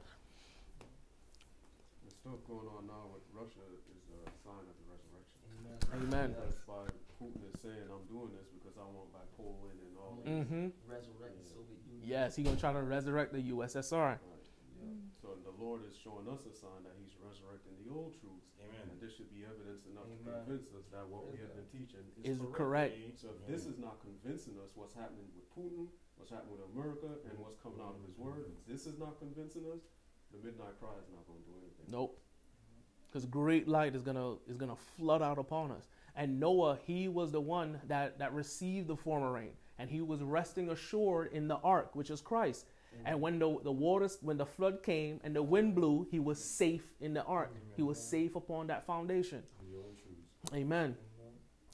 [2.24, 5.44] The stuff going on now with Russia is a sign of the resurrection.
[5.92, 6.32] Amen.
[6.40, 6.88] That's why
[7.20, 10.32] Putin is saying, I'm doing this because I want like Poland and all that.
[10.32, 10.72] Mm-hmm.
[10.88, 12.08] Resurrect the Soviet Union.
[12.08, 14.16] Yes, he's gonna try to resurrect the USSR.
[14.16, 14.48] Right.
[14.80, 14.96] Yeah.
[15.20, 18.56] So the Lord is showing us a sign that He's resurrecting the old truths.
[18.56, 18.88] Amen.
[18.88, 22.08] And this should be evidence enough to convince us that what we have been teaching
[22.24, 22.96] Is is, correct.
[23.20, 27.20] So if this is not convincing us what's happening with Putin, what's happening with America,
[27.28, 29.84] and what's coming out of His Word, if this is not convincing us,
[30.34, 31.86] the midnight cry is not going to do anything.
[31.90, 32.20] Nope.
[33.10, 35.88] Because great light is gonna is gonna flood out upon us.
[36.16, 40.22] And Noah, he was the one that that received the former rain, and he was
[40.24, 42.66] resting assured in the ark, which is Christ.
[42.66, 43.02] Mm.
[43.06, 46.44] And when the the waters, when the flood came and the wind blew, he was
[46.44, 47.56] safe in the ark.
[47.76, 49.44] He was safe upon that foundation.
[50.54, 50.98] Amen.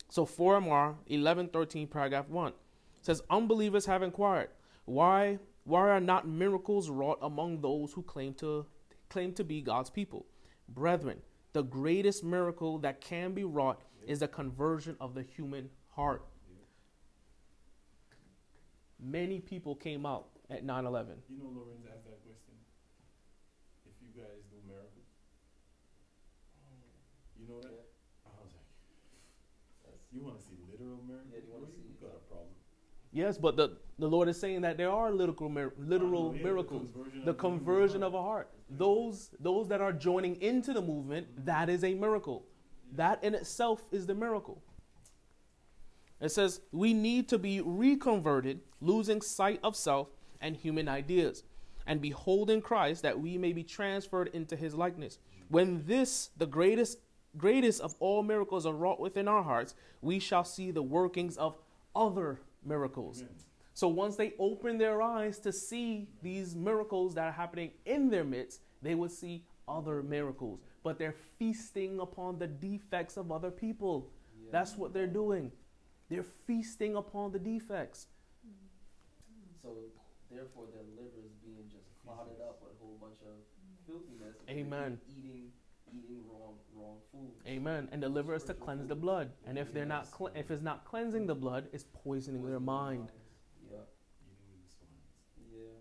[0.10, 2.54] So 4MR 1113 paragraph 1
[3.02, 4.50] says unbelievers have inquired
[4.86, 5.38] why
[5.70, 8.66] why are not miracles wrought among those who claim to
[9.10, 10.26] claim to be God's people?
[10.68, 11.22] Brethren
[11.54, 16.24] the greatest miracle that can be wrought is the conversion of the human heart.
[19.00, 22.54] Many people came out at 9/11 You know, Lorenz asked that question.
[23.86, 25.08] If you guys do miracles,
[27.40, 27.90] you know that?
[28.26, 31.32] I was like, you want to see literal miracles?
[31.34, 32.56] Yeah, you wanna Well, see- got a problem.
[33.12, 36.90] Yes but the the Lord is saying that there are literal literal yeah, the miracles.
[36.94, 38.50] conversion the conversion of a heart.
[38.70, 42.46] Those those that are joining into the movement that is a miracle.
[42.94, 44.64] That in itself is the miracle.
[46.22, 50.08] It says we need to be reconverted losing sight of self
[50.40, 51.44] and human ideas
[51.86, 55.20] and beholding christ that we may be transferred into his likeness.
[55.50, 57.00] When this the greatest
[57.38, 61.58] greatest of all miracles are wrought within our hearts we shall see the workings of
[61.96, 63.34] other miracles Amen.
[63.74, 68.24] so once they open their eyes to see these miracles that are happening in their
[68.24, 70.60] midst, they will see other miracles.
[70.84, 74.10] But they're feasting upon the defects of other people.
[74.42, 74.50] Yeah.
[74.52, 75.52] That's what they're doing.
[76.10, 78.08] They're feasting upon the defects.
[79.62, 79.76] So
[80.32, 83.36] therefore, their liver is being just clotted up with a whole bunch of
[83.86, 84.36] filthiness.
[84.50, 84.98] Amen.
[85.92, 87.32] Keep Eating, eating wrong, wrong food.
[87.48, 87.90] Amen.
[87.92, 89.32] And the liver is to cleanse the blood.
[89.46, 93.12] And if they're not cle- if it's not cleansing the blood, it's poisoning their mind.
[93.70, 93.78] Yeah.
[93.78, 95.58] The.
[95.58, 95.80] Yeah.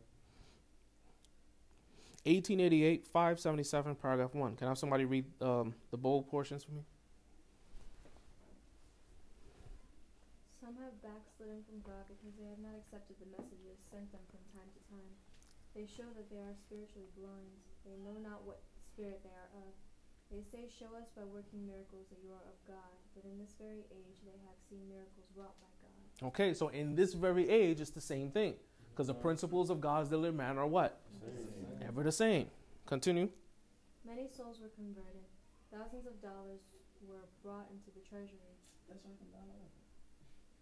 [2.25, 4.57] 1888, 577, paragraph 1.
[4.57, 6.83] Can I have somebody read um, the bold portions for me?
[10.61, 14.45] Some have backslidden from God because they have not accepted the messages sent them from
[14.53, 15.13] time to time.
[15.73, 17.57] They show that they are spiritually blind.
[17.89, 19.73] They know not what spirit they are of.
[20.31, 22.93] They say, Show us by working miracles that you are of God.
[23.17, 26.29] But in this very age they have seen miracles wrought by God.
[26.29, 28.55] Okay, so in this very age, it's the same thing.
[28.93, 29.23] Because the mm-hmm.
[29.23, 31.01] principles of God's delivered man are what?
[31.81, 32.51] Ever the same.
[32.85, 33.29] Continue.
[34.05, 35.25] Many souls were converted.
[35.73, 36.61] Thousands of dollars
[37.07, 38.53] were brought into the treasury.
[38.89, 39.73] That's right from down there.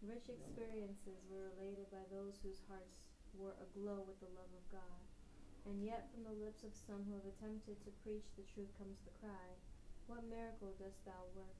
[0.04, 5.00] Rich experiences were related by those whose hearts were aglow with the love of God.
[5.68, 8.98] And yet, from the lips of some who have attempted to preach the truth comes
[9.04, 9.46] the cry,
[10.06, 11.56] What miracle dost thou work?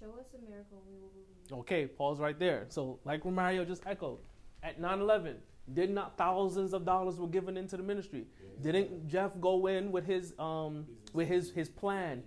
[0.00, 1.60] Show us a miracle and we will believe.
[1.60, 2.64] Okay, pause right there.
[2.68, 4.18] So, like Romario just echoed,
[4.62, 5.36] at 9 11,
[5.72, 8.26] did not thousands of dollars were given into the ministry?
[8.62, 12.22] Didn't Jeff go in with his um with his his plan,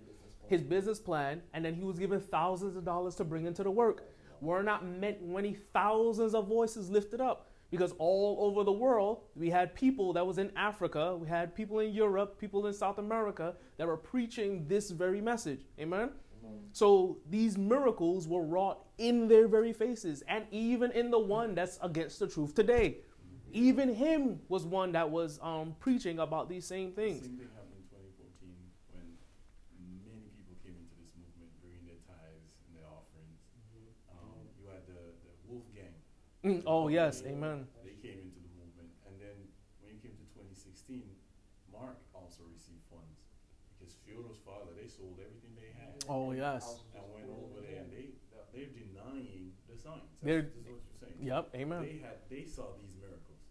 [0.46, 3.70] his business plan, and then he was given thousands of dollars to bring into the
[3.70, 4.08] work?
[4.40, 9.50] Were not meant many thousands of voices lifted up because all over the world we
[9.50, 13.54] had people that was in Africa, we had people in Europe, people in South America
[13.76, 15.66] that were preaching this very message.
[15.78, 16.10] Amen.
[16.72, 21.78] So these miracles were wrought in their very faces, and even in the one that's
[21.82, 22.98] against the truth today.
[23.52, 27.24] Even him was one that was um, preaching about these same things.
[27.24, 28.52] Same thing happened in 2014
[28.92, 29.08] when
[30.04, 33.40] many people came into this movement bringing their tithes and their offerings.
[34.12, 35.96] Um, you had the, the Wolf Gang.
[36.44, 37.66] Mm, oh, yes, amen.
[37.82, 38.90] They came into the movement.
[39.06, 39.36] And then
[39.82, 41.02] when you came to 2016,
[41.74, 43.18] Mark also received funds
[43.74, 46.86] because Fyodor's father, they sold everything they had Oh, yes.
[46.94, 48.14] and went over there and they,
[48.54, 50.06] they're denying the signs.
[50.22, 51.18] They're- That's, that's what you're saying.
[51.26, 51.82] Yep, amen.
[51.82, 53.42] They had, they saw these miracles.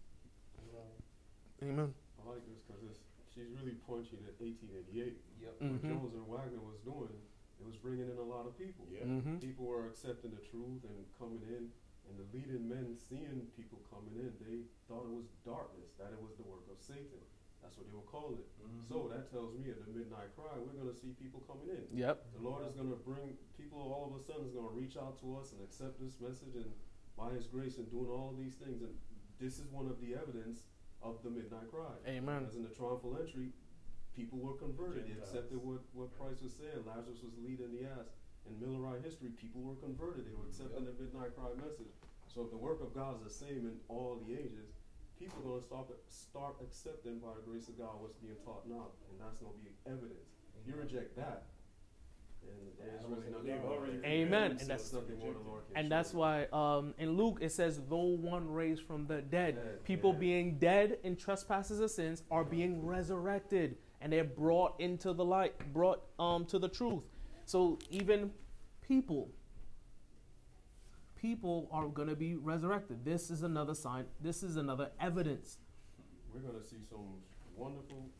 [1.60, 1.90] Amen.
[1.90, 3.02] I like this because
[3.34, 5.18] she's really punching at 1888.
[5.42, 5.54] Yep.
[5.58, 5.90] What Mhm.
[5.90, 7.10] Jones and Waggoner was doing,
[7.58, 8.86] it was bringing in a lot of people.
[8.86, 9.02] Yeah.
[9.04, 11.72] hmm People were accepting the truth and coming in,
[12.08, 16.20] and the leading men seeing people coming in, they thought it was darkness, that it
[16.20, 17.20] was the work of Satan.
[17.62, 18.48] That's what they were calling it.
[18.62, 18.86] Mm-hmm.
[18.88, 21.84] So that tells me at the midnight cry, we're going to see people coming in.
[21.90, 22.38] Yep.
[22.38, 24.96] The Lord is going to bring people all of a sudden is going to reach
[24.96, 26.70] out to us and accept this message and
[27.18, 28.80] by His grace and doing all of these things.
[28.80, 28.94] And
[29.42, 30.70] this is one of the evidence
[31.02, 31.92] of the midnight cry.
[32.06, 32.46] Amen.
[32.46, 33.50] As in the triumphal entry,
[34.14, 35.06] people were converted.
[35.06, 36.86] They accepted what, what Christ was saying.
[36.86, 38.17] Lazarus was leading the ass.
[38.48, 40.24] In Millerite history, people were converted.
[40.26, 41.92] They were accepting the midnight cry message.
[42.32, 44.72] So if the work of God is the same in all the ages,
[45.18, 48.64] people are going to start, start accepting by the grace of God what's being taught
[48.68, 48.88] now.
[49.10, 50.32] And that's going to be evidence.
[50.60, 51.44] If you reject that,
[52.42, 53.84] then there's really nothing more.
[54.04, 54.50] Amen.
[54.52, 55.74] And that's- themselves to nothing more the reject Lord it.
[55.74, 59.56] can And that's why um, in Luke it says, though one raised from the dead,
[59.56, 60.18] Dead, people yeah.
[60.18, 65.54] being dead in trespasses and sins are being resurrected and they're brought into the light,
[65.72, 67.02] brought um, to the truth.
[67.48, 68.30] So even
[68.86, 69.30] people,
[71.16, 73.06] people are going to be resurrected.
[73.06, 74.04] This is another sign.
[74.20, 75.56] This is another evidence.
[76.34, 77.06] We're going to see some
[77.56, 78.10] wonderful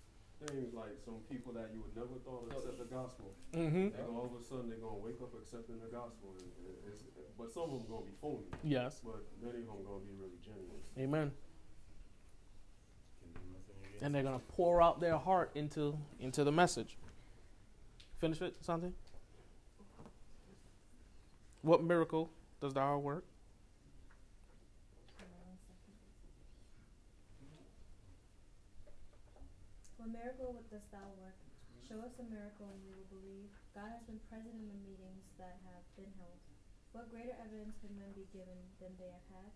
[0.46, 3.34] things like some people that you would never thought would accept the gospel.
[3.52, 4.00] Mm-hmm.
[4.00, 6.32] And all of a sudden they're going to wake up accepting the gospel.
[6.38, 7.04] It- it- it's-
[7.36, 8.46] but some of them going to be phony.
[8.64, 9.02] Yes.
[9.04, 10.80] But many of them are going to be really genuine.
[10.98, 11.32] Amen.
[13.20, 16.52] Can do nothing against And they're going to pour out their heart into into the
[16.52, 16.96] message.
[18.20, 18.94] Finish it, something.
[21.62, 23.24] What miracle does work?
[25.18, 25.98] On one second.
[29.96, 31.34] What miracle dost thou work?
[31.88, 33.50] Show us a miracle and we will believe.
[33.74, 36.38] God has been present in the meetings that have been held.
[36.92, 39.50] What greater evidence can men be given than they have had?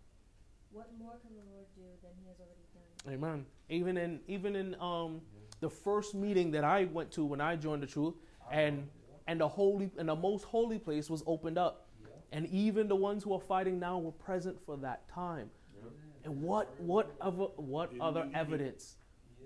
[0.71, 3.15] What more can the Lord do than he has already done?
[3.15, 3.47] Amen.
[3.69, 5.21] Even in even in um
[5.61, 8.15] the first meeting that I went to when I joined the truth,
[8.51, 8.89] and
[9.27, 11.87] and the holy and the most holy place was opened up,
[12.33, 15.51] and even the ones who are fighting now were present for that time.
[15.77, 15.89] Yeah.
[16.25, 18.39] And what what other what Didn't other believe it.
[18.39, 18.97] evidence?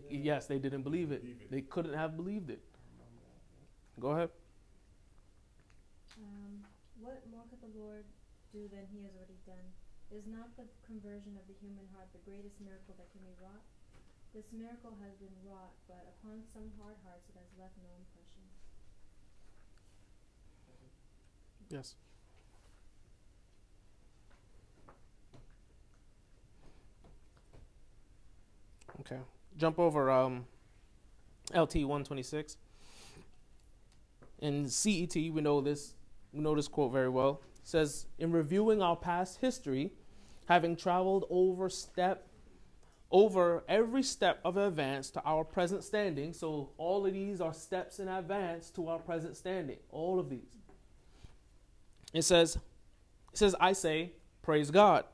[0.08, 1.22] Yes, they didn't believe it.
[1.22, 1.50] Believe it.
[1.50, 2.62] They couldn't have believed it.
[3.98, 4.30] Go ahead.
[6.20, 6.62] Um,
[7.00, 8.04] what more could the Lord
[8.52, 9.66] do than he has already done?
[10.14, 13.66] Is not the conversion of the human heart the greatest miracle that can be wrought?
[14.30, 18.44] This miracle has been wrought, but upon some hard hearts it has left no impression.
[21.68, 21.96] Yes.
[29.00, 29.18] Okay.
[29.56, 30.44] Jump over um,
[31.54, 32.56] LT one twenty six.
[34.38, 35.94] In CET, we know this.
[36.32, 37.40] We know this quote very well.
[37.56, 39.92] It says, "In reviewing our past history,
[40.46, 42.28] having traveled over step,
[43.10, 46.32] over every step of advance to our present standing.
[46.32, 49.78] So all of these are steps in advance to our present standing.
[49.90, 50.58] All of these.
[52.12, 52.56] It says,
[53.32, 55.04] it says, I say, praise God.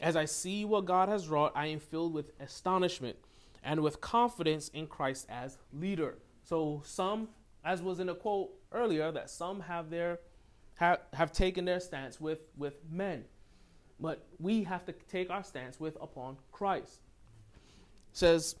[0.00, 3.16] As I see what God has wrought, I am filled with astonishment
[3.62, 6.18] and with confidence in Christ as leader.
[6.42, 7.28] So some,
[7.64, 10.20] as was in a quote earlier, that some have their
[10.76, 13.24] have, have taken their stance with with men,
[13.98, 17.00] but we have to take our stance with upon Christ.
[18.12, 18.56] says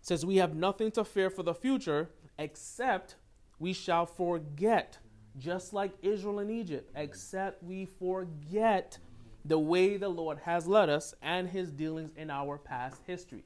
[0.00, 3.16] says we have nothing to fear for the future except
[3.58, 4.98] we shall forget
[5.38, 8.98] just like Israel in Egypt, except we forget
[9.46, 13.44] the way the Lord has led us and his dealings in our past history.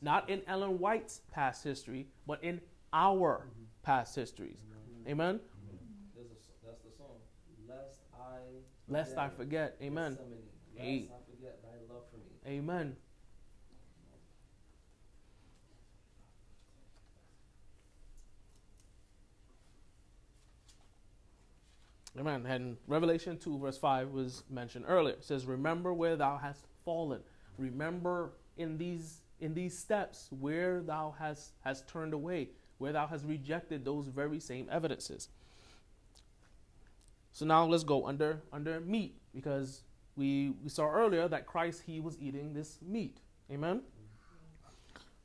[0.00, 2.60] Not in Ellen White's past history, but in
[2.92, 3.48] our
[3.82, 4.64] past histories.
[5.06, 5.40] Amen?
[6.14, 7.16] There's a, that's the song.
[7.68, 8.38] Lest I.
[8.88, 9.76] Lest I forget.
[9.82, 10.18] Amen.
[10.76, 11.10] Lest.
[11.10, 12.56] I forget thy love for me.
[12.56, 12.96] Amen.
[22.18, 22.46] Amen.
[22.46, 25.14] And Revelation 2, verse 5 was mentioned earlier.
[25.14, 27.20] It says, Remember where thou hast fallen.
[27.58, 33.24] Remember in these in these steps where thou hast hast turned away, where thou hast
[33.24, 35.28] rejected those very same evidences.
[37.32, 39.82] So now let's go under under meat, because
[40.16, 43.18] we we saw earlier that Christ he was eating this meat.
[43.50, 43.82] Amen.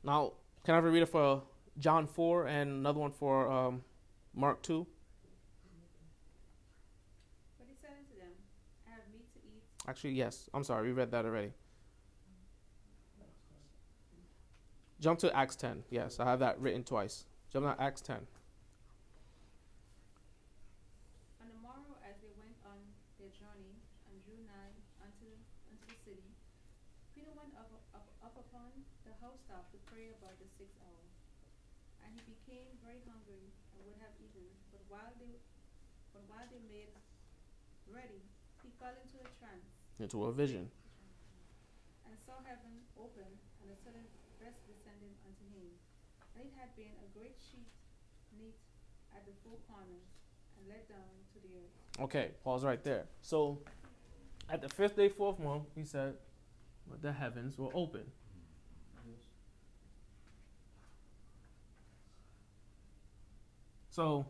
[0.02, 0.32] Now,
[0.64, 1.42] can I read it for
[1.78, 3.82] John 4 and another one for um,
[4.34, 4.86] Mark 2?
[9.88, 10.48] Actually, yes.
[10.52, 11.52] I'm sorry, we read that already.
[15.00, 15.84] Jump to Acts 10.
[15.88, 17.24] Yes, I have that written twice.
[17.50, 18.20] Jump to Acts 10.
[21.40, 21.56] On the
[22.04, 22.76] as they went on
[23.16, 23.80] their journey
[24.12, 25.24] and drew nigh unto,
[25.88, 26.28] the city,
[27.16, 28.68] Peter went up, up, up upon
[29.08, 31.04] the housetop to pray about the sixth hour.
[32.04, 35.10] And he became very hungry and would have eaten, but while
[37.90, 38.29] ready,
[38.80, 39.68] fell into a trance
[40.00, 40.70] Into a vision.
[42.08, 43.28] and saw heaven open
[43.62, 44.04] and a sudden
[44.40, 45.68] rest descending unto him.
[46.34, 47.68] And it had been a great sheet
[48.38, 48.56] knit
[49.14, 50.08] at the four corners
[50.58, 52.02] and let down to the earth.
[52.08, 53.04] Okay, pause right there.
[53.20, 53.60] So,
[54.48, 56.14] at the fifth day, fourth month, he said,
[56.88, 58.10] but the heavens were open.
[63.90, 64.26] So,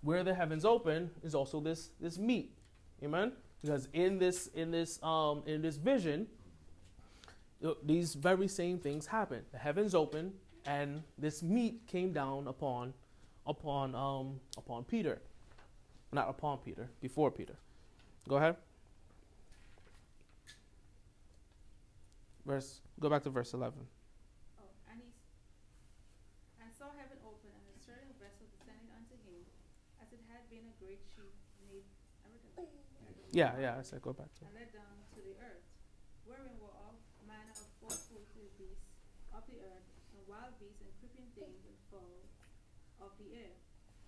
[0.00, 2.52] where the heavens open is also this this meat,
[3.02, 3.32] amen.
[3.62, 6.26] Because in this in this um in this vision,
[7.84, 9.42] these very same things happen.
[9.52, 10.32] The heavens open,
[10.66, 12.92] and this meat came down upon
[13.46, 15.20] upon um upon Peter,
[16.12, 17.54] not upon Peter, before Peter.
[18.28, 18.56] Go ahead.
[22.44, 22.80] Verse.
[22.98, 23.86] Go back to verse eleven.
[24.58, 25.22] Oh, and he s-
[26.62, 29.42] and saw heaven open and a certain vessel descending unto him,
[30.02, 31.86] as it had been a great sheet made.
[32.26, 33.21] I read that.
[33.32, 33.80] Yeah, yeah.
[33.80, 34.44] I said go back to.
[34.44, 35.64] and let down to the earth,
[36.28, 38.92] wherein were all manner of four-footed beasts
[39.32, 42.28] of the earth, and wild beasts and creeping things and fowls
[43.00, 43.56] of the air.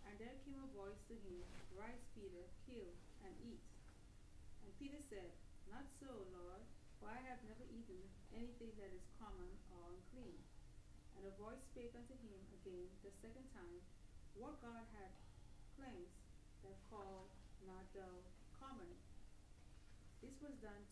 [0.05, 1.41] And there came a voice to him,
[1.73, 2.93] Rise, Peter, kill
[3.25, 3.65] and eat.
[4.61, 5.33] And Peter said,
[5.73, 6.61] Not so, Lord,
[7.01, 8.05] for I have never eaten
[8.37, 10.37] anything that is common or unclean.
[11.17, 13.81] And a voice spake unto him again the second time,
[14.37, 15.17] What God hath
[15.81, 16.21] cleansed,
[16.61, 17.33] that call
[17.65, 18.21] not thou
[18.61, 18.93] common.
[20.25, 20.85] This was done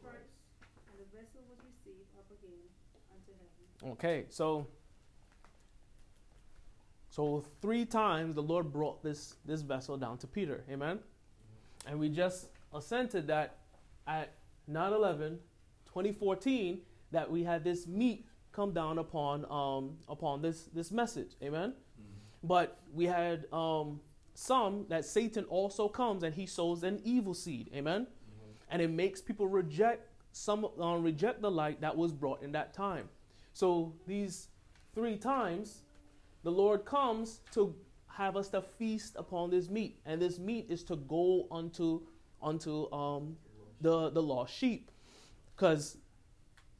[0.00, 0.30] first,
[0.86, 2.70] and the vessel was received up again
[3.10, 3.92] unto heaven.
[3.92, 4.68] Okay, so
[7.10, 10.62] so three times the Lord brought this this vessel down to Peter.
[10.70, 11.00] Amen.
[11.86, 13.58] And we just assented that
[14.06, 14.34] at
[14.70, 15.38] 9/11
[15.86, 16.80] 2014
[17.10, 21.32] that we had this meat come down upon um upon this this message.
[21.42, 21.74] Amen.
[22.44, 24.00] But we had um
[24.34, 27.70] some that Satan also comes and he sows an evil seed.
[27.74, 28.06] Amen.
[28.74, 32.74] And it makes people reject some uh, reject the light that was brought in that
[32.74, 33.08] time.
[33.52, 34.48] So these
[34.96, 35.82] three times,
[36.42, 37.72] the Lord comes to
[38.08, 42.00] have us to feast upon this meat, and this meat is to go unto
[42.42, 43.36] unto um,
[43.80, 44.90] the the lost sheep,
[45.54, 45.98] because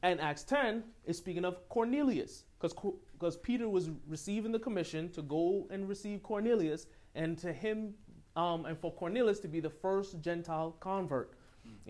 [0.03, 2.75] and Acts ten is speaking of Cornelius, because
[3.13, 7.93] because Peter was receiving the commission to go and receive Cornelius, and to him
[8.35, 11.37] um, and for Cornelius to be the first Gentile convert.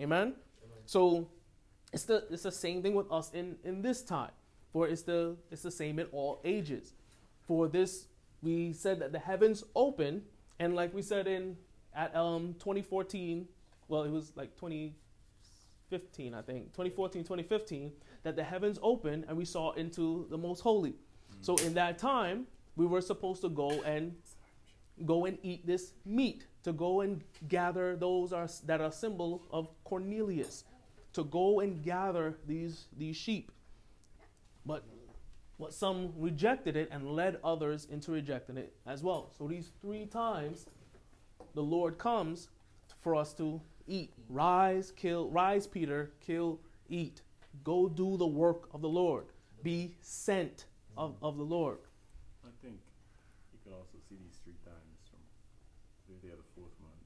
[0.00, 0.34] Amen.
[0.84, 1.28] So
[1.92, 4.30] it's the it's the same thing with us in in this time.
[4.72, 6.94] For it's the it's the same in all ages.
[7.46, 8.08] For this
[8.42, 10.22] we said that the heavens open,
[10.58, 11.56] and like we said in
[11.94, 13.48] at um 2014,
[13.88, 19.44] well it was like 2015 I think 2014 2015 that the heavens opened and we
[19.44, 20.94] saw into the most holy.
[21.40, 22.46] So in that time
[22.76, 24.14] we were supposed to go and
[25.04, 29.68] go and eat this meat to go and gather those are that are symbol of
[29.84, 30.64] Cornelius
[31.12, 33.52] to go and gather these these sheep.
[34.66, 34.82] But
[35.60, 39.30] but some rejected it and led others into rejecting it as well.
[39.38, 40.66] So these three times
[41.54, 42.48] the lord comes
[43.00, 44.12] for us to eat.
[44.28, 46.58] Rise kill rise peter kill
[46.88, 47.22] eat.
[47.62, 49.26] Go do the work of the lord.
[49.62, 51.78] Be sent of, of the lord
[52.44, 52.78] I think
[53.52, 55.22] you could also see these three times from
[56.06, 57.02] the day of the fourth month,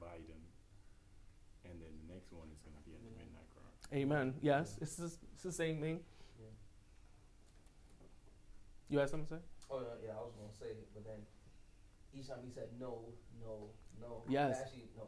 [0.00, 0.40] Biden,
[1.68, 3.68] and then the next one is going to be at the midnight cry.
[3.92, 6.00] Amen yes it's, the- it's the same thing
[8.88, 9.40] you had something to say
[9.72, 11.20] Oh yeah, yeah, I was gonna say it, but then
[12.12, 13.04] each time he said no,
[13.40, 13.70] no,
[14.00, 14.24] no.
[14.28, 14.58] Yes.
[14.64, 15.04] Actually, no.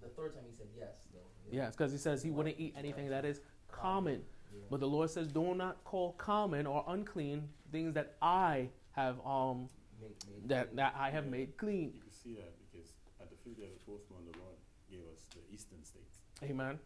[0.00, 1.18] The third time he said yes, though.
[1.50, 3.40] Yes, because he says he wouldn't eat anything that is
[3.72, 4.22] common.
[4.52, 4.60] Yeah.
[4.70, 9.66] But the Lord says, "Do not call common or unclean things that I have um
[10.00, 10.76] Make, made that clean.
[10.76, 13.72] that I have made clean." You can see that because at the fifth day of
[13.72, 14.54] the fourth month, the Lord
[14.88, 16.20] gave us the eastern states.
[16.44, 16.78] Amen.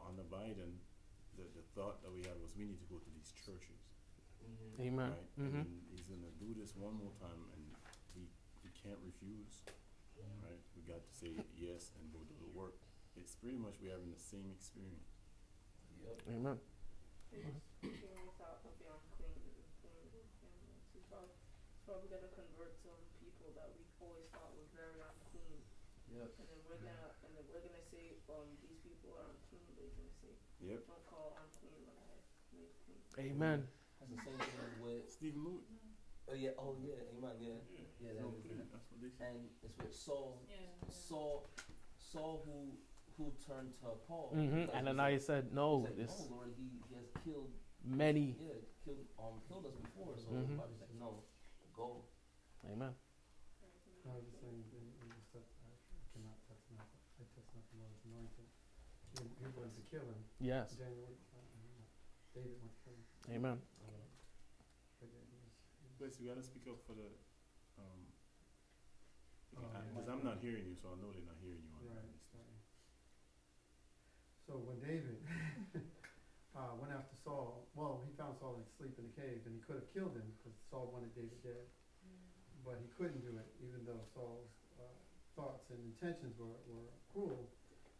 [0.00, 0.80] But under Biden,
[1.36, 3.84] the, the thought that we had was we need to go to these churches,
[4.40, 4.88] Mm-hmm.
[4.96, 5.12] Amen.
[5.12, 5.28] right?
[5.36, 7.60] hmm And he's gonna do this one more time, and
[8.16, 8.24] we
[8.64, 9.60] we can't refuse,
[10.40, 10.56] right?
[10.72, 12.80] We got to say yes and go do the work.
[13.20, 15.12] It's pretty much we're having the same experience.
[16.00, 16.24] Yep.
[16.32, 16.56] Amen.
[17.84, 19.44] Speaking without the unclean,
[19.84, 21.36] unclean, and so probably,
[21.84, 25.60] probably gonna convert some people that we always thought were very unclean.
[26.16, 26.32] Yep.
[26.40, 29.84] And then we're gonna, and then we're gonna say, um, these people are unclean, but
[29.84, 30.86] he's gonna say, Yep.
[30.86, 32.04] don't call unclean what I
[32.52, 33.00] made clean.
[33.18, 33.62] Amen.
[33.98, 35.08] That's the same thing with.
[35.10, 35.64] Stephen Moody.
[36.28, 36.50] Oh yeah.
[36.58, 36.94] Oh yeah.
[37.16, 37.34] Amen.
[37.40, 37.54] Yeah.
[37.98, 38.12] Yeah.
[38.14, 38.58] That No is clean.
[38.58, 38.70] that.
[38.70, 39.10] That's what they.
[39.24, 40.40] And it's with Saul.
[40.48, 40.56] Yeah.
[40.88, 41.46] Saul.
[41.98, 42.76] Saul who
[43.16, 44.32] who turned to Paul.
[44.34, 44.70] Mm-hmm.
[44.74, 47.50] And he Ananias said, said, "No, he said, this no, Lord, he, he has killed.
[47.84, 48.54] many." Yeah,
[48.84, 50.16] killed um killed us before.
[50.16, 50.46] So Mhm.
[50.48, 51.22] the Bible's like, no,
[51.72, 52.04] go.
[52.72, 52.94] Amen.
[54.08, 55.72] I was just saying, in, in the stuff, I
[56.12, 58.48] cannot touch nothing, I touch nothing that was anointed.
[59.18, 60.76] He, he wanted to kill him, Yes.
[60.78, 61.10] Daniel,
[62.34, 63.04] David wanted to kill him,
[63.34, 63.56] Amen.
[63.58, 64.06] but yeah,
[65.02, 65.92] he was, he was.
[65.98, 67.08] Wait, so we gotta speak up for the,
[67.80, 68.00] um,
[69.58, 69.82] Oh, yeah.
[69.90, 72.22] because I'm not hearing you, so I know they're not hearing you on Right, this.
[72.38, 72.54] right.
[74.46, 75.18] So when David
[76.56, 79.82] uh, went after Saul, well, he found Saul asleep in the cave, and he could
[79.82, 81.66] have killed him because Saul wanted David dead,
[82.62, 84.86] but he couldn't do it, even though Saul's uh,
[85.34, 87.50] thoughts and intentions were, were cruel.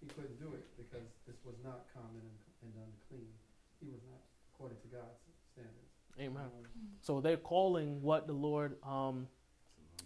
[0.01, 3.29] He couldn't do it because this was not common and, and unclean.
[3.81, 4.21] He was not
[4.55, 5.21] according to God's
[5.53, 5.91] standards.
[6.19, 6.45] Amen.
[6.45, 9.27] Um, So they're calling what the Lord, um,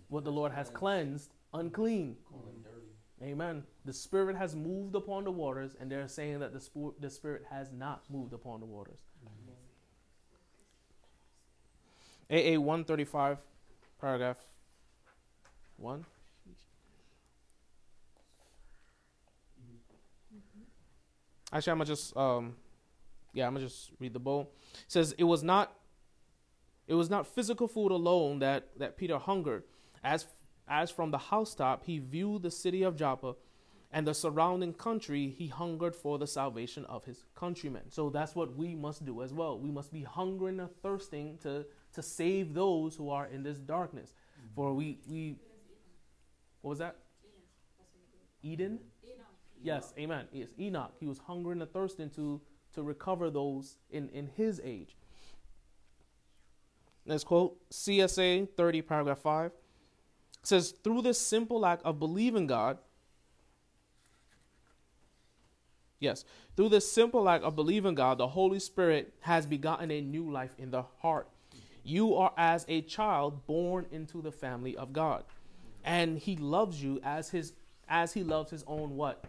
[0.09, 2.17] what the Lord has cleansed, unclean.
[2.29, 3.31] Call dirty.
[3.33, 3.63] Amen.
[3.85, 7.45] The Spirit has moved upon the waters, and they're saying that the, sp- the Spirit
[7.51, 8.99] has not moved upon the waters.
[12.31, 13.39] AA 135,
[14.01, 14.39] paragraph
[15.77, 16.05] 1.
[21.55, 22.57] Actually, I'm gonna just um,
[23.33, 24.53] yeah, I'm gonna just read the bowl.
[24.75, 25.73] It says it was not,
[26.87, 29.63] it was not physical food alone that that Peter hungered.
[30.03, 30.27] As
[30.69, 33.37] as from the housetop he viewed the city of Joppa,
[33.95, 35.29] and the surrounding country.
[35.39, 37.83] He hungered for the salvation of his countrymen.
[37.91, 39.57] So that's what we must do as well.
[39.57, 44.13] We must be hungering and thirsting to to save those who are in this darkness.
[44.57, 45.37] For we we,
[46.61, 46.97] what was that?
[48.43, 48.81] Eden.
[49.65, 50.27] Yes, amen.
[50.31, 50.93] Yes, Enoch.
[51.01, 52.41] He was hungering and thirsting to
[52.75, 54.95] to recover those in in his age.
[57.07, 59.47] Let's quote CSA 30, paragraph 5.
[59.47, 59.53] It
[60.43, 62.79] says, Through this simple act of believing God,
[65.99, 66.25] yes,
[66.57, 70.55] through this simple act of believing God, the Holy Spirit has begotten a new life
[70.59, 71.29] in the heart.
[71.83, 75.25] You are as a child born into the family of God.
[75.85, 77.53] And he loves you as his
[77.87, 79.27] as he loves his own what?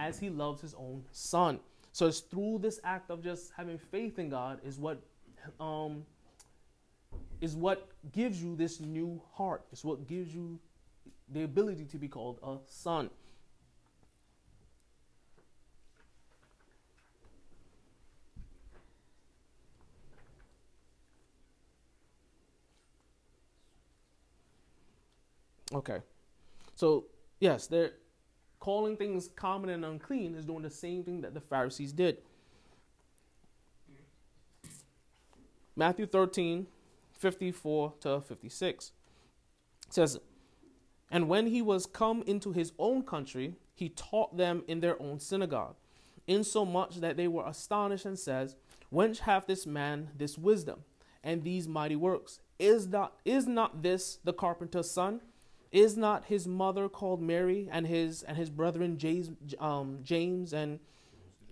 [0.00, 1.60] As he loves his own son.
[1.92, 5.02] So it's through this act of just having faith in God is what
[5.60, 6.06] um
[7.42, 9.62] is what gives you this new heart.
[9.72, 10.58] It's what gives you
[11.28, 13.10] the ability to be called a son.
[25.72, 25.98] Okay.
[26.74, 27.04] So,
[27.38, 27.92] yes, they're
[28.60, 32.18] calling things common and unclean is doing the same thing that the Pharisees did.
[35.74, 36.66] Matthew 13,
[37.18, 38.92] 54 to 56
[39.88, 40.18] says,
[41.10, 45.20] And when he was come into his own country, he taught them in their own
[45.20, 45.76] synagogue,
[46.26, 48.56] insomuch that they were astonished and says,
[48.90, 50.84] Whence hath this man this wisdom
[51.24, 52.40] and these mighty works?
[52.58, 55.22] Is not is not this the carpenter's son?
[55.72, 60.80] Is not his mother called Mary and his and his brethren James, um, James and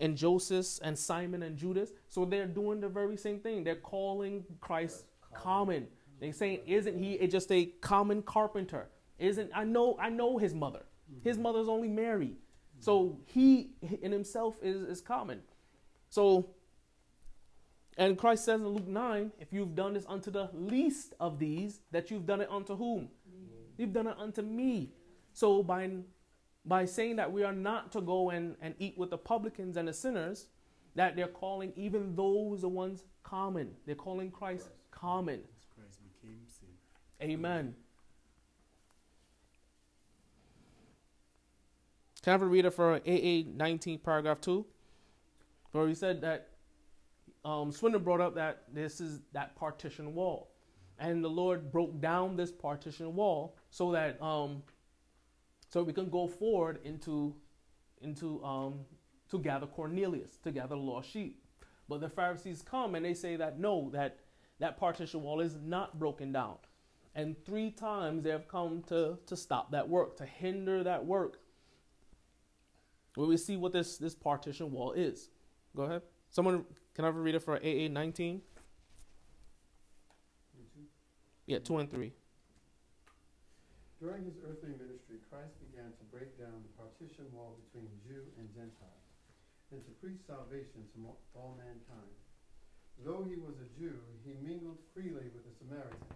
[0.00, 1.92] and Joseph and Simon and Judas?
[2.08, 3.62] So they're doing the very same thing.
[3.62, 5.86] They're calling Christ common.
[6.20, 8.88] They're saying, isn't he just a common carpenter?
[9.20, 10.84] Isn't I know I know his mother.
[11.22, 12.34] His mother's only Mary.
[12.80, 13.70] So he
[14.02, 15.42] in himself is, is common.
[16.10, 16.48] So
[17.98, 21.80] and Christ says in Luke 9, if you've done this unto the least of these,
[21.90, 23.08] that you've done it unto whom?
[23.78, 24.90] You've done it unto me.
[25.32, 25.88] So by
[26.64, 29.88] by saying that we are not to go and, and eat with the publicans and
[29.88, 30.48] the sinners,
[30.96, 33.70] that they're calling even those the ones common.
[33.86, 35.40] They're calling Christ common.
[35.74, 36.68] Christ became sin.
[37.22, 37.74] Amen.
[42.22, 44.66] Can I have a reader for AA 19, paragraph 2?
[45.72, 46.48] Where he said that
[47.44, 50.50] um, Swindon brought up that this is that partition wall.
[50.98, 54.62] And the Lord broke down this partition wall so that um,
[55.68, 57.34] so we can go forward into
[58.00, 58.80] into um,
[59.30, 61.42] to gather Cornelius, to gather the lost sheep.
[61.88, 64.18] But the Pharisees come and they say that no, that
[64.58, 66.56] that partition wall is not broken down.
[67.14, 71.40] And three times they have come to, to stop that work, to hinder that work.
[73.14, 75.30] Where we see what this, this partition wall is.
[75.74, 76.02] Go ahead.
[76.30, 76.64] Someone,
[76.94, 78.42] can I read it for AA 19?
[81.46, 82.12] Yeah, 2 and 3.
[83.98, 88.46] During his earthly ministry, Christ began to break down the partition wall between Jew and
[88.54, 89.02] Gentile,
[89.74, 92.14] and to preach salvation to all mankind.
[93.02, 96.14] Though he was a Jew, he mingled freely with the Samaritans,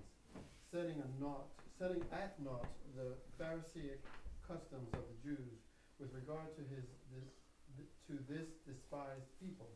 [0.71, 3.99] setting a naught, setting at naught the Pharisaic
[4.47, 5.59] customs of the Jews
[5.99, 7.31] with regard to his this,
[7.75, 9.71] th- to this despised people.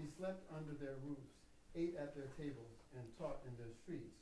[0.00, 1.36] He slept under their roofs,
[1.76, 4.16] ate at their tables, and taught in their streets.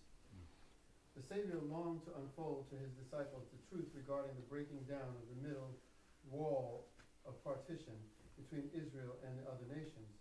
[1.19, 5.27] The Savior longed to unfold to his disciples the truth regarding the breaking down of
[5.27, 5.75] the middle
[6.31, 6.87] wall
[7.27, 7.99] of partition
[8.39, 10.15] between Israel and the other nations,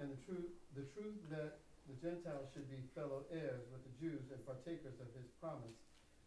[0.00, 4.32] and the truth, the truth that the Gentiles should be fellow heirs with the Jews
[4.32, 5.76] and partakers of his promise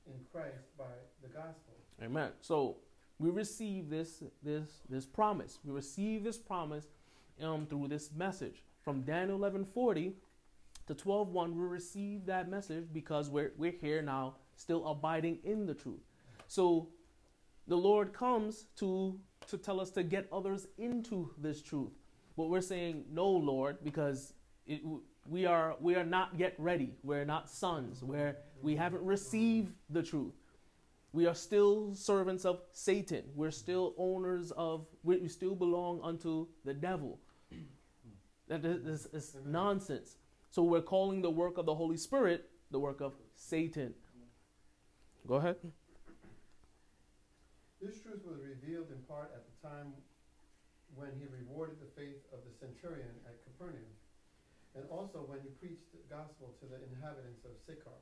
[0.05, 0.93] in Christ by
[1.25, 1.73] the gospel.
[1.97, 2.37] Amen.
[2.41, 2.77] So
[3.17, 5.57] we receive this this this promise.
[5.65, 6.85] We receive this promise
[7.41, 10.13] um, through this message from Daniel 11:40
[10.87, 15.65] the 12 one will receive that message because we're, we're here now, still abiding in
[15.65, 16.01] the truth.
[16.47, 16.89] So
[17.67, 21.91] the Lord comes to, to tell us to get others into this truth.
[22.37, 24.33] But we're saying, no, Lord, because
[24.65, 24.81] it,
[25.27, 26.95] we, are, we are not yet ready.
[27.03, 28.01] We're not sons.
[28.01, 30.33] We're, we haven't received the truth.
[31.11, 33.23] We are still servants of Satan.
[33.35, 37.19] We're still owners of, we, we still belong unto the devil.
[38.47, 40.15] That is, is, is nonsense.
[40.49, 43.93] So we're calling the work of the Holy Spirit the work of Satan.
[45.25, 45.55] Go ahead.
[47.81, 49.93] This truth was revealed in part at the time
[50.95, 53.91] when he rewarded the faith of the centurion at Capernaum,
[54.73, 58.01] and also when he preached the gospel to the inhabitants of Sychar.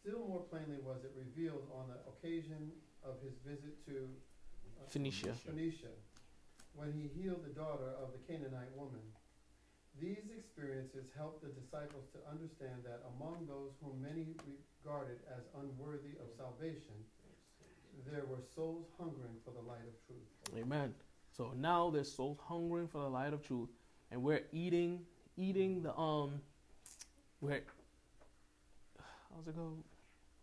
[0.00, 2.70] Still more plainly was it revealed on the occasion
[3.02, 4.08] of his visit to
[4.78, 5.34] uh, Phoenicia.
[5.44, 5.92] Phoenicia,
[6.72, 9.02] when he healed the daughter of the Canaanite woman.
[9.98, 14.36] These experiences helped the disciples to understand that among those whom many
[14.82, 16.94] regarded as unworthy of salvation,
[18.10, 20.62] there were souls hungering for the light of truth.
[20.62, 20.94] Amen.
[21.36, 23.68] So now there's souls hungering for the light of truth,
[24.10, 25.00] and we're eating,
[25.36, 26.40] eating the um,
[27.40, 27.62] we're
[29.34, 29.72] how's it go?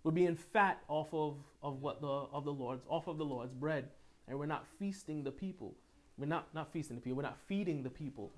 [0.04, 3.54] We're being fat off of of what the of the Lord's off of the Lord's
[3.54, 3.90] bread,
[4.28, 5.76] and we're not feasting the people.
[6.18, 7.18] We're not not feasting the people.
[7.18, 8.32] We're not feeding the people,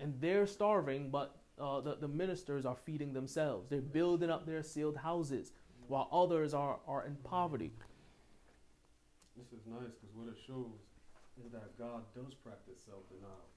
[0.00, 3.68] and they're starving, but uh, the the ministers are feeding themselves.
[3.68, 5.52] They're building up their ceiled houses,
[5.88, 7.72] while others are are in poverty.
[9.36, 10.80] This is nice because what it shows
[11.36, 13.52] is that God does practice self denial.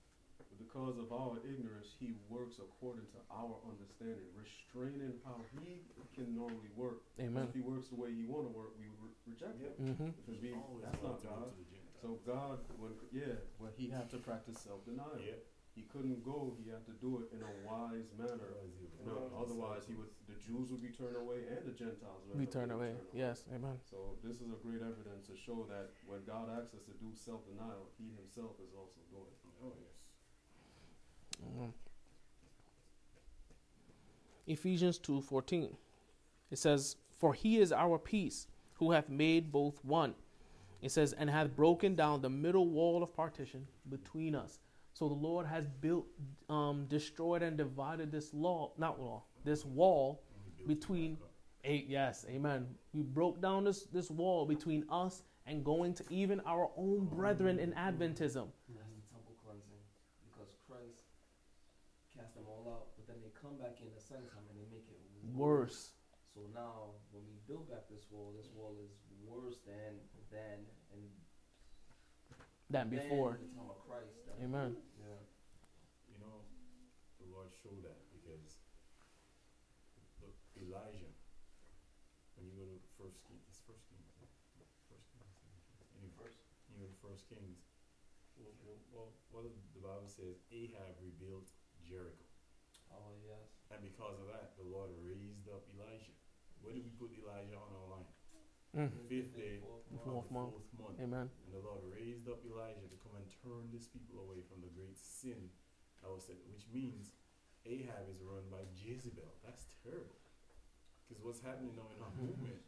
[0.59, 5.79] Because of our ignorance, He works according to our understanding, restraining how He
[6.15, 7.07] can normally work.
[7.19, 7.47] Amen.
[7.47, 10.39] If He works the way He want to work, we re- reject it hmm because
[10.43, 10.51] we
[10.83, 11.55] that's not God.
[12.01, 15.15] So God, when yeah, when He had to practice self denial,
[15.75, 16.55] He couldn't go.
[16.61, 18.57] He had to do it in a wise manner.
[18.99, 22.37] You know, otherwise, He would the Jews would be turned away and the Gentiles would
[22.37, 22.93] be turned to turn away.
[23.13, 23.45] Yes.
[23.53, 23.79] Amen.
[23.89, 27.15] So this is a great evidence to show that when God asks us to do
[27.15, 29.39] self-denial, He Himself is also doing it.
[29.63, 30.05] Oh, yes.
[31.41, 31.73] Mhm.
[34.47, 35.77] Ephesians 2:14.
[36.49, 40.15] It says, "For he is our peace, who hath made both one."
[40.81, 44.59] It says, "And hath broken down the middle wall of partition between us."
[44.99, 46.07] So the Lord has built,
[46.49, 50.21] um, destroyed, and divided this law, not law, this wall
[50.67, 51.17] between.
[51.63, 52.67] A, yes, Amen.
[52.93, 57.59] We broke down this this wall between us and going to even our own brethren
[57.59, 58.47] in Adventism.
[58.75, 59.83] That's the temple cleansing
[60.27, 61.03] because Christ
[62.15, 64.67] cast them all out, but then they come back in the second time and they
[64.71, 64.99] make it
[65.35, 65.91] Worse.
[66.33, 68.91] So now, when we build back this wall, this wall is
[69.27, 69.99] worse than
[70.31, 70.63] than
[70.95, 71.03] and
[72.69, 73.35] Than before.
[73.39, 74.15] the time of Christ.
[74.39, 74.77] Amen.
[75.03, 75.19] Yeah.
[76.07, 76.47] You know,
[77.19, 78.63] the Lord showed that because
[80.23, 81.11] look, Elijah,
[82.39, 84.31] when you go to First Kings, it's First Kings, I think.
[84.87, 85.35] First Kings,
[85.99, 86.39] anyway, First.
[86.71, 87.59] you go to First Kings.
[88.39, 90.41] Well, well, well, what does the Bible says?
[90.51, 91.49] Ahab rebuilt
[91.85, 92.25] Jericho,
[92.91, 93.61] Oh yes.
[93.71, 96.13] and because of that, the Lord raised up Elijah.
[96.61, 98.11] Where did we put Elijah on our line?
[98.77, 98.91] Mm.
[99.09, 100.51] Fifth day Fourth of Fourth month.
[100.53, 100.97] fourth month.
[101.01, 101.25] Amen.
[101.25, 104.69] And the Lord raised up Elijah to come and turn this people away from the
[104.77, 105.49] great sin
[106.03, 107.17] that was said, which means
[107.65, 109.33] Ahab is run by Jezebel.
[109.41, 110.21] That's terrible.
[111.09, 112.29] Because what's happening now in our Mhm.
[112.29, 112.61] movement,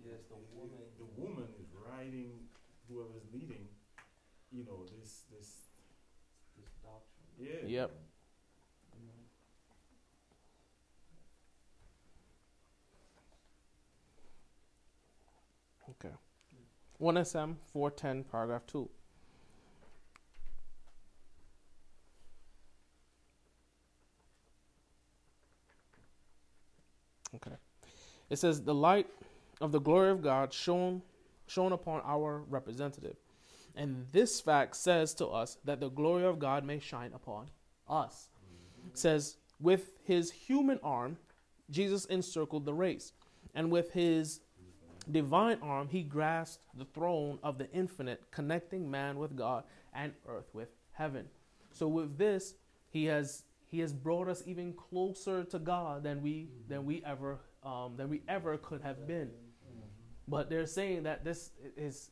[0.00, 0.84] Yes, the woman.
[0.96, 2.48] the woman is riding
[2.88, 3.68] whoever's leading,
[4.50, 5.23] you know, this this
[7.38, 7.66] Yeah.
[7.66, 7.90] Yep.
[15.90, 16.14] Okay.
[16.98, 18.88] 1 SM 410, paragraph 2.
[27.36, 27.56] Okay.
[28.30, 29.06] It says, The light
[29.60, 31.02] of the glory of God shone,
[31.46, 33.16] shone upon our representative.
[33.76, 37.46] And this fact says to us that the glory of God may shine upon
[37.88, 38.28] us.
[38.86, 41.16] It says, With his human arm,
[41.70, 43.12] Jesus encircled the race.
[43.54, 44.40] And with his
[45.10, 50.50] divine arm, he grasped the throne of the infinite, connecting man with God and earth
[50.52, 51.26] with heaven.
[51.72, 52.54] So with this,
[52.90, 57.40] he has he has brought us even closer to God than we than we ever
[57.64, 59.30] um, than we ever could have been.
[60.28, 62.10] But they're saying that this is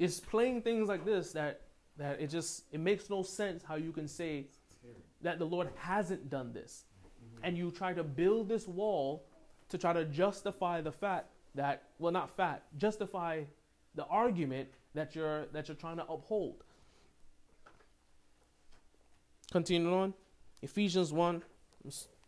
[0.00, 1.60] is playing things like this that
[1.98, 4.46] that it just it makes no sense how you can say
[5.20, 6.84] that the Lord hasn't done this,
[7.22, 7.44] mm-hmm.
[7.44, 9.26] and you try to build this wall
[9.68, 13.42] to try to justify the fact that well not fact justify
[13.94, 16.64] the argument that you're that you're trying to uphold.
[19.52, 20.14] Continuing on,
[20.62, 21.42] Ephesians one,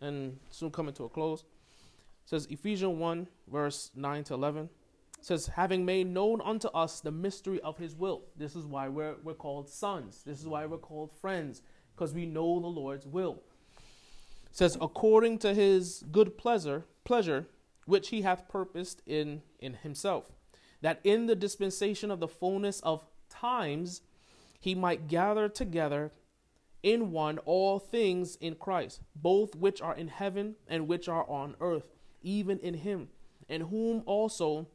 [0.02, 1.40] and soon coming to a close.
[1.40, 4.68] It says Ephesians one verse nine to eleven
[5.24, 8.22] says, having made known unto us the mystery of his will.
[8.36, 10.22] This is why we're, we're called sons.
[10.26, 11.62] This is why we're called friends,
[11.94, 13.42] because we know the Lord's will.
[14.50, 17.46] It says, according to his good pleasure, pleasure,
[17.86, 20.24] which he hath purposed in, in himself,
[20.80, 24.02] that in the dispensation of the fullness of times
[24.60, 26.12] he might gather together
[26.82, 31.54] in one all things in Christ, both which are in heaven and which are on
[31.60, 33.08] earth, even in him,
[33.48, 34.66] in whom also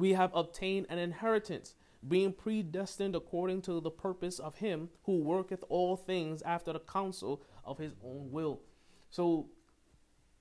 [0.00, 1.74] we have obtained an inheritance,
[2.06, 7.42] being predestined according to the purpose of him who worketh all things after the counsel
[7.64, 8.60] of his own will.
[9.10, 9.50] So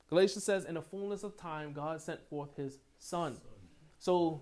[0.10, 3.36] Galatians says, in the fullness of time, God sent forth his son.
[3.99, 4.41] So,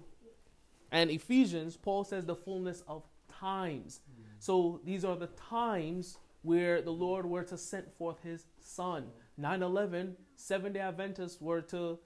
[0.91, 4.01] and Ephesians, Paul says the fullness of times.
[4.39, 9.07] So these are the times where the Lord were to send forth his son.
[9.37, 11.97] 9 11, Seven day Adventists were to,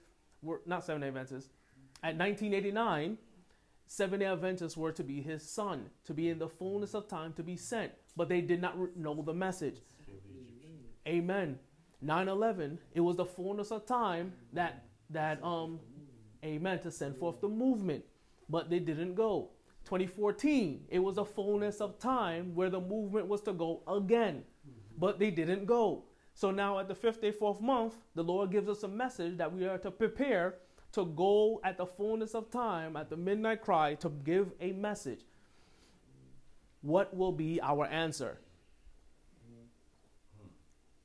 [0.42, 1.50] were not Seven day Adventists,
[2.04, 3.18] at 1989,
[3.86, 7.44] Seven Adventists were to be his son, to be in the fullness of time, to
[7.44, 9.82] be sent, but they did not know the message.
[11.08, 11.60] Amen.
[12.02, 15.80] 9 11, it was the fullness of time that, that, um,
[16.44, 18.04] amen, to send forth the movement,
[18.50, 19.50] but they didn't go.
[19.86, 24.44] 2014, it was a fullness of time where the movement was to go again,
[24.98, 26.06] but they didn't go.
[26.34, 29.54] So now at the fifth day, fourth month, the Lord gives us a message that
[29.54, 30.56] we are to prepare
[30.94, 35.22] to go at the fullness of time, at the midnight cry, to give a message.
[36.82, 38.40] What will be our answer?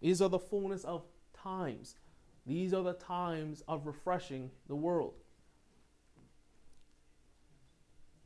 [0.00, 1.96] These are the fullness of times.
[2.46, 5.14] These are the times of refreshing the world.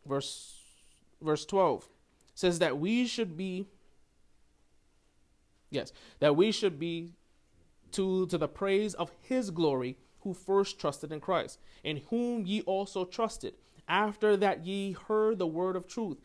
[0.07, 0.57] Verse,
[1.23, 1.89] verse 12
[2.35, 3.67] says that we should be,
[5.71, 7.13] yes, that we should be
[7.93, 12.63] to, to the praise of his glory who first trusted in Christ, in whom ye
[12.63, 13.55] also trusted,
[13.89, 16.19] after that ye heard the word of truth,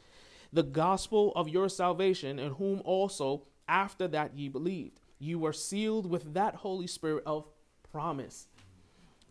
[0.53, 4.99] the gospel of your salvation, in whom also after that ye believed.
[5.19, 7.47] You were sealed with that Holy Spirit of
[7.91, 8.47] promise.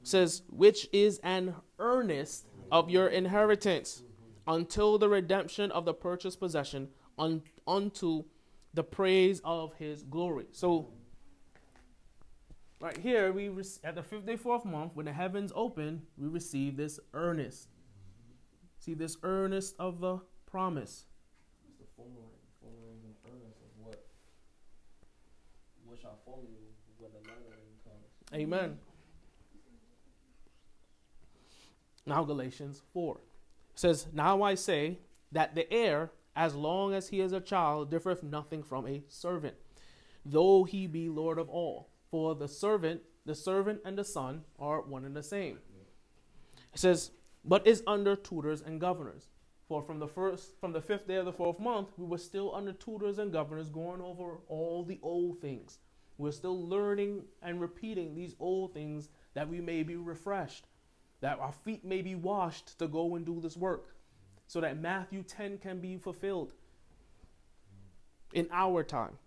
[0.00, 4.02] It says, which is an earnest of your inheritance
[4.46, 6.88] until the redemption of the purchased possession
[7.18, 8.24] un- unto
[8.74, 10.46] the praise of his glory.
[10.52, 10.88] So
[12.84, 13.48] Right here, we
[13.82, 17.68] at the fifth day, fourth month, when the heavens open, we receive this earnest.
[18.78, 21.06] See this earnest of the promise.
[21.66, 22.28] It's the formulating,
[22.60, 24.04] formulating and earnest of what,
[25.86, 26.58] what shall follow you
[26.98, 28.38] when the latter rain comes.
[28.38, 28.76] Amen.
[32.04, 33.20] Now Galatians 4 it
[33.76, 34.98] says, Now I say
[35.32, 39.54] that the heir, as long as he is a child, differeth nothing from a servant,
[40.26, 41.88] though he be Lord of all.
[42.14, 45.58] For the servant, the servant and the son are one and the same.
[46.72, 47.10] It says,
[47.44, 49.30] but is under tutors and governors.
[49.66, 52.54] For from the first, from the fifth day of the fourth month, we were still
[52.54, 55.80] under tutors and governors, going over all the old things.
[56.16, 60.68] We're still learning and repeating these old things that we may be refreshed,
[61.20, 63.96] that our feet may be washed to go and do this work,
[64.46, 66.52] so that Matthew 10 can be fulfilled
[68.32, 69.18] in our time.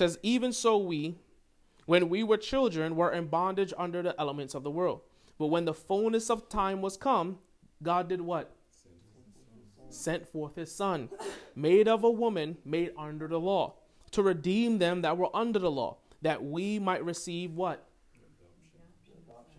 [0.00, 1.16] Says, Even so, we,
[1.84, 5.02] when we were children, were in bondage under the elements of the world.
[5.38, 7.38] But when the fullness of time was come,
[7.82, 8.50] God did what?
[9.90, 11.10] sent forth his son,
[11.54, 13.74] made of a woman, made under the law,
[14.12, 17.86] to redeem them that were under the law, that we might receive what?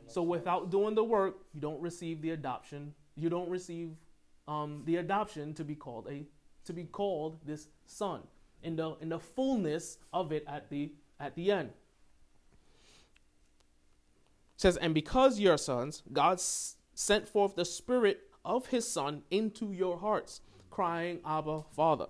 [0.07, 2.95] So without doing the work, you don't receive the adoption.
[3.15, 3.91] You don't receive
[4.47, 6.25] um, the adoption to be called a
[6.65, 8.21] to be called this son
[8.63, 11.69] in the in the fullness of it at the at the end.
[14.55, 18.87] It says, and because ye are sons, God s- sent forth the Spirit of His
[18.87, 22.07] Son into your hearts, crying, Abba, Father.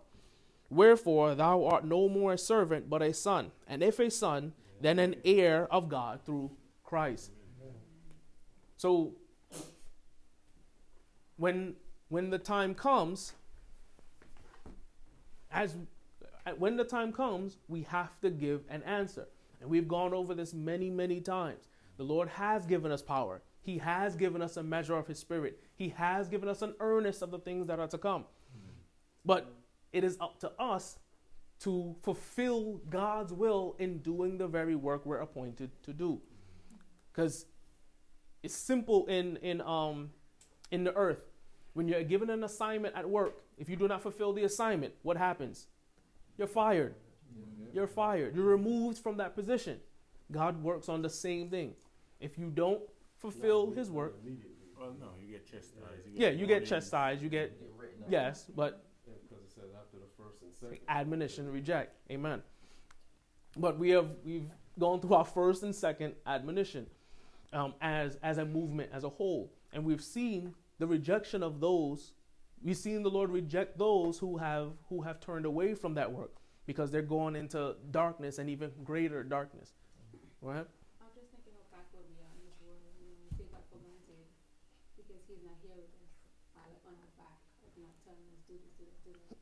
[0.69, 4.99] Wherefore thou art no more a servant, but a son, and if a son, then
[4.99, 6.51] an heir of God through
[6.83, 7.31] Christ.
[8.77, 9.13] So
[11.37, 11.75] when
[12.09, 13.33] when the time comes,
[15.51, 15.75] as
[16.57, 19.27] when the time comes, we have to give an answer.
[19.59, 21.69] And we've gone over this many, many times.
[21.97, 23.41] The Lord has given us power.
[23.61, 25.59] He has given us a measure of His Spirit.
[25.75, 28.25] He has given us an earnest of the things that are to come.
[29.23, 29.53] But
[29.93, 30.97] it is up to us
[31.59, 36.19] to fulfill God's will in doing the very work we're appointed to do.
[37.13, 37.45] Because
[38.41, 40.09] it's simple in in um
[40.71, 41.19] in the earth.
[41.73, 45.17] When you're given an assignment at work, if you do not fulfill the assignment, what
[45.17, 45.67] happens?
[46.37, 46.95] You're fired.
[47.73, 48.35] You're fired.
[48.35, 49.79] You're removed from that position.
[50.31, 51.73] God works on the same thing.
[52.19, 52.81] If you don't
[53.17, 54.49] fulfill his work, Immediately.
[54.79, 56.07] Well, no, you get chastised.
[56.13, 60.07] yeah, you get chastised, you get Get yes, but Yeah, because it says after the
[60.17, 60.79] first and second.
[60.89, 61.95] admonition reject.
[62.11, 62.41] Amen.
[63.57, 66.87] But we have we've gone through our first and second admonition
[67.53, 72.13] um, as as a movement as a whole, and we've seen the rejection of those.
[72.61, 76.37] We've seen the Lord reject those who have who have turned away from that work
[76.65, 79.73] because they're going into darkness and even greater darkness.
[80.41, 80.65] Right?
[81.01, 83.49] I'm just thinking of back where we are in this world, you know, we take
[83.49, 84.25] God for granted
[84.93, 86.13] because He's not here with us,
[86.53, 87.41] like on our back,
[87.81, 89.37] not telling us do this, do this, do that.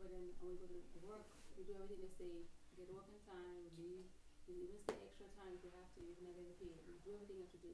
[0.00, 1.28] But then when we go to work,
[1.60, 2.34] we do everything they say,
[2.76, 4.08] get to time, leave,
[4.48, 6.80] even stay extra time if we have to, even though they're paid.
[6.88, 7.72] We do you have to do.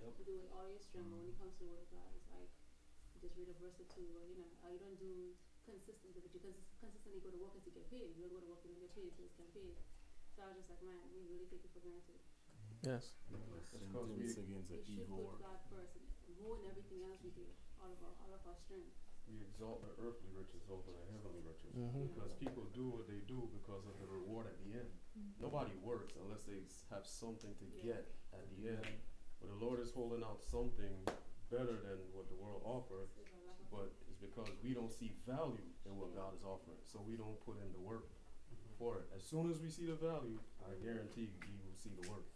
[0.00, 0.16] Yep.
[0.16, 2.08] We do it all your strength, but when it comes to the word of God,
[2.16, 2.63] it's like you
[3.24, 5.32] just read a verse or two, or you know, uh, you don't do
[5.64, 8.12] consistently, but you cons- consistently go to work until you get paid.
[8.20, 9.76] You don't go to work, you get paid until you get paid.
[10.36, 12.20] So I was just like, man, we really take it for granted.
[12.84, 13.16] Yes.
[13.24, 14.44] Sentence against an
[14.84, 15.40] We should evil put work.
[15.40, 16.04] God first, and
[16.36, 17.48] more than everything else we do,
[17.80, 18.92] all of our, all of our strength.
[19.24, 21.72] We exalt the earthly riches over the heavenly riches.
[21.72, 24.92] hmm Because people do what they do because of the reward at the end.
[25.40, 26.60] Nobody works unless they
[26.92, 27.96] have something to Yeah.
[27.96, 28.02] get
[28.36, 28.84] at the end.
[29.40, 30.92] But the Lord is holding out something
[31.54, 34.90] better than what the world offers, It's a lot of- but it's because we don't
[34.90, 36.82] see value in what God is offering.
[36.84, 38.10] So we don't put in the work
[38.78, 39.06] for it.
[39.14, 42.26] As soon as we see the value, I guarantee you, we will see the work.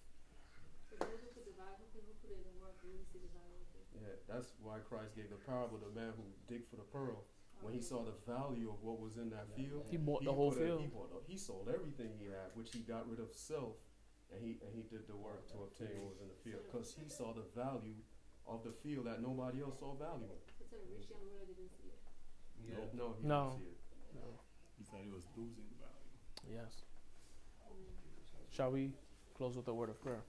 [0.88, 3.32] So those who put the value, people who put in the work, really see the
[3.34, 3.86] value of it.
[3.98, 7.26] Yeah, that's why Christ gave the parable of the man who digged for the pearl.
[7.60, 10.32] When he saw the value of what was in that field, He bought he the
[10.32, 10.80] whole put a- field.
[10.82, 13.74] he, bought the- he sold everything he had, which he got rid of self,
[14.30, 16.94] and he and he did the work to obtain what was in the field, because
[16.94, 17.96] he saw the value
[18.48, 20.40] of the field that nobody else saw value in.
[20.58, 22.00] So the rich young ruler didn't see it.
[22.64, 22.84] Yeah.
[22.96, 23.50] No, he No.
[23.50, 23.78] didn't see it.
[24.78, 26.56] He said he was losing value.
[26.62, 26.82] Yes.
[28.50, 28.92] Shall we
[29.36, 30.22] close with a word of prayer?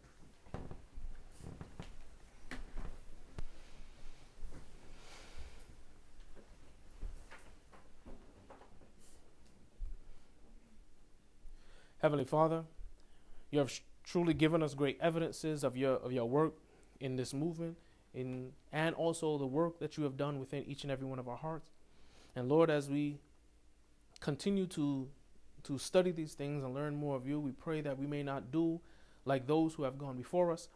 [11.99, 12.63] Heavenly Father,
[13.51, 16.55] you have sh- truly given us great evidences of your of your work
[16.99, 17.77] in this movement,
[18.13, 21.27] in and also the work that you have done within each and every one of
[21.27, 21.69] our hearts.
[22.35, 23.19] And Lord, as we
[24.19, 25.09] continue to
[25.63, 28.51] to study these things and learn more of you, we pray that we may not
[28.51, 28.79] do
[29.25, 30.69] like those who have gone before us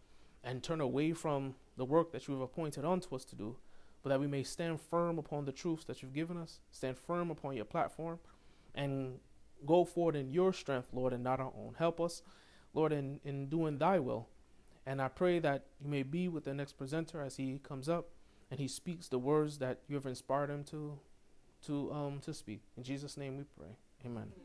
[0.43, 3.55] and turn away from the work that you have appointed unto us to do,
[4.01, 7.31] but that we may stand firm upon the truths that you've given us, stand firm
[7.31, 8.19] upon your platform,
[8.75, 9.19] and
[9.65, 11.75] go forward in your strength, Lord, and not our own.
[11.77, 12.21] Help us,
[12.73, 14.27] Lord, in, in doing thy will.
[14.85, 18.09] And I pray that you may be with the next presenter as he comes up
[18.51, 20.99] and he speaks the words that you have inspired him to
[21.65, 22.61] to um to speak.
[22.75, 23.77] In Jesus' name we pray.
[24.05, 24.23] Amen.
[24.23, 24.42] Amen.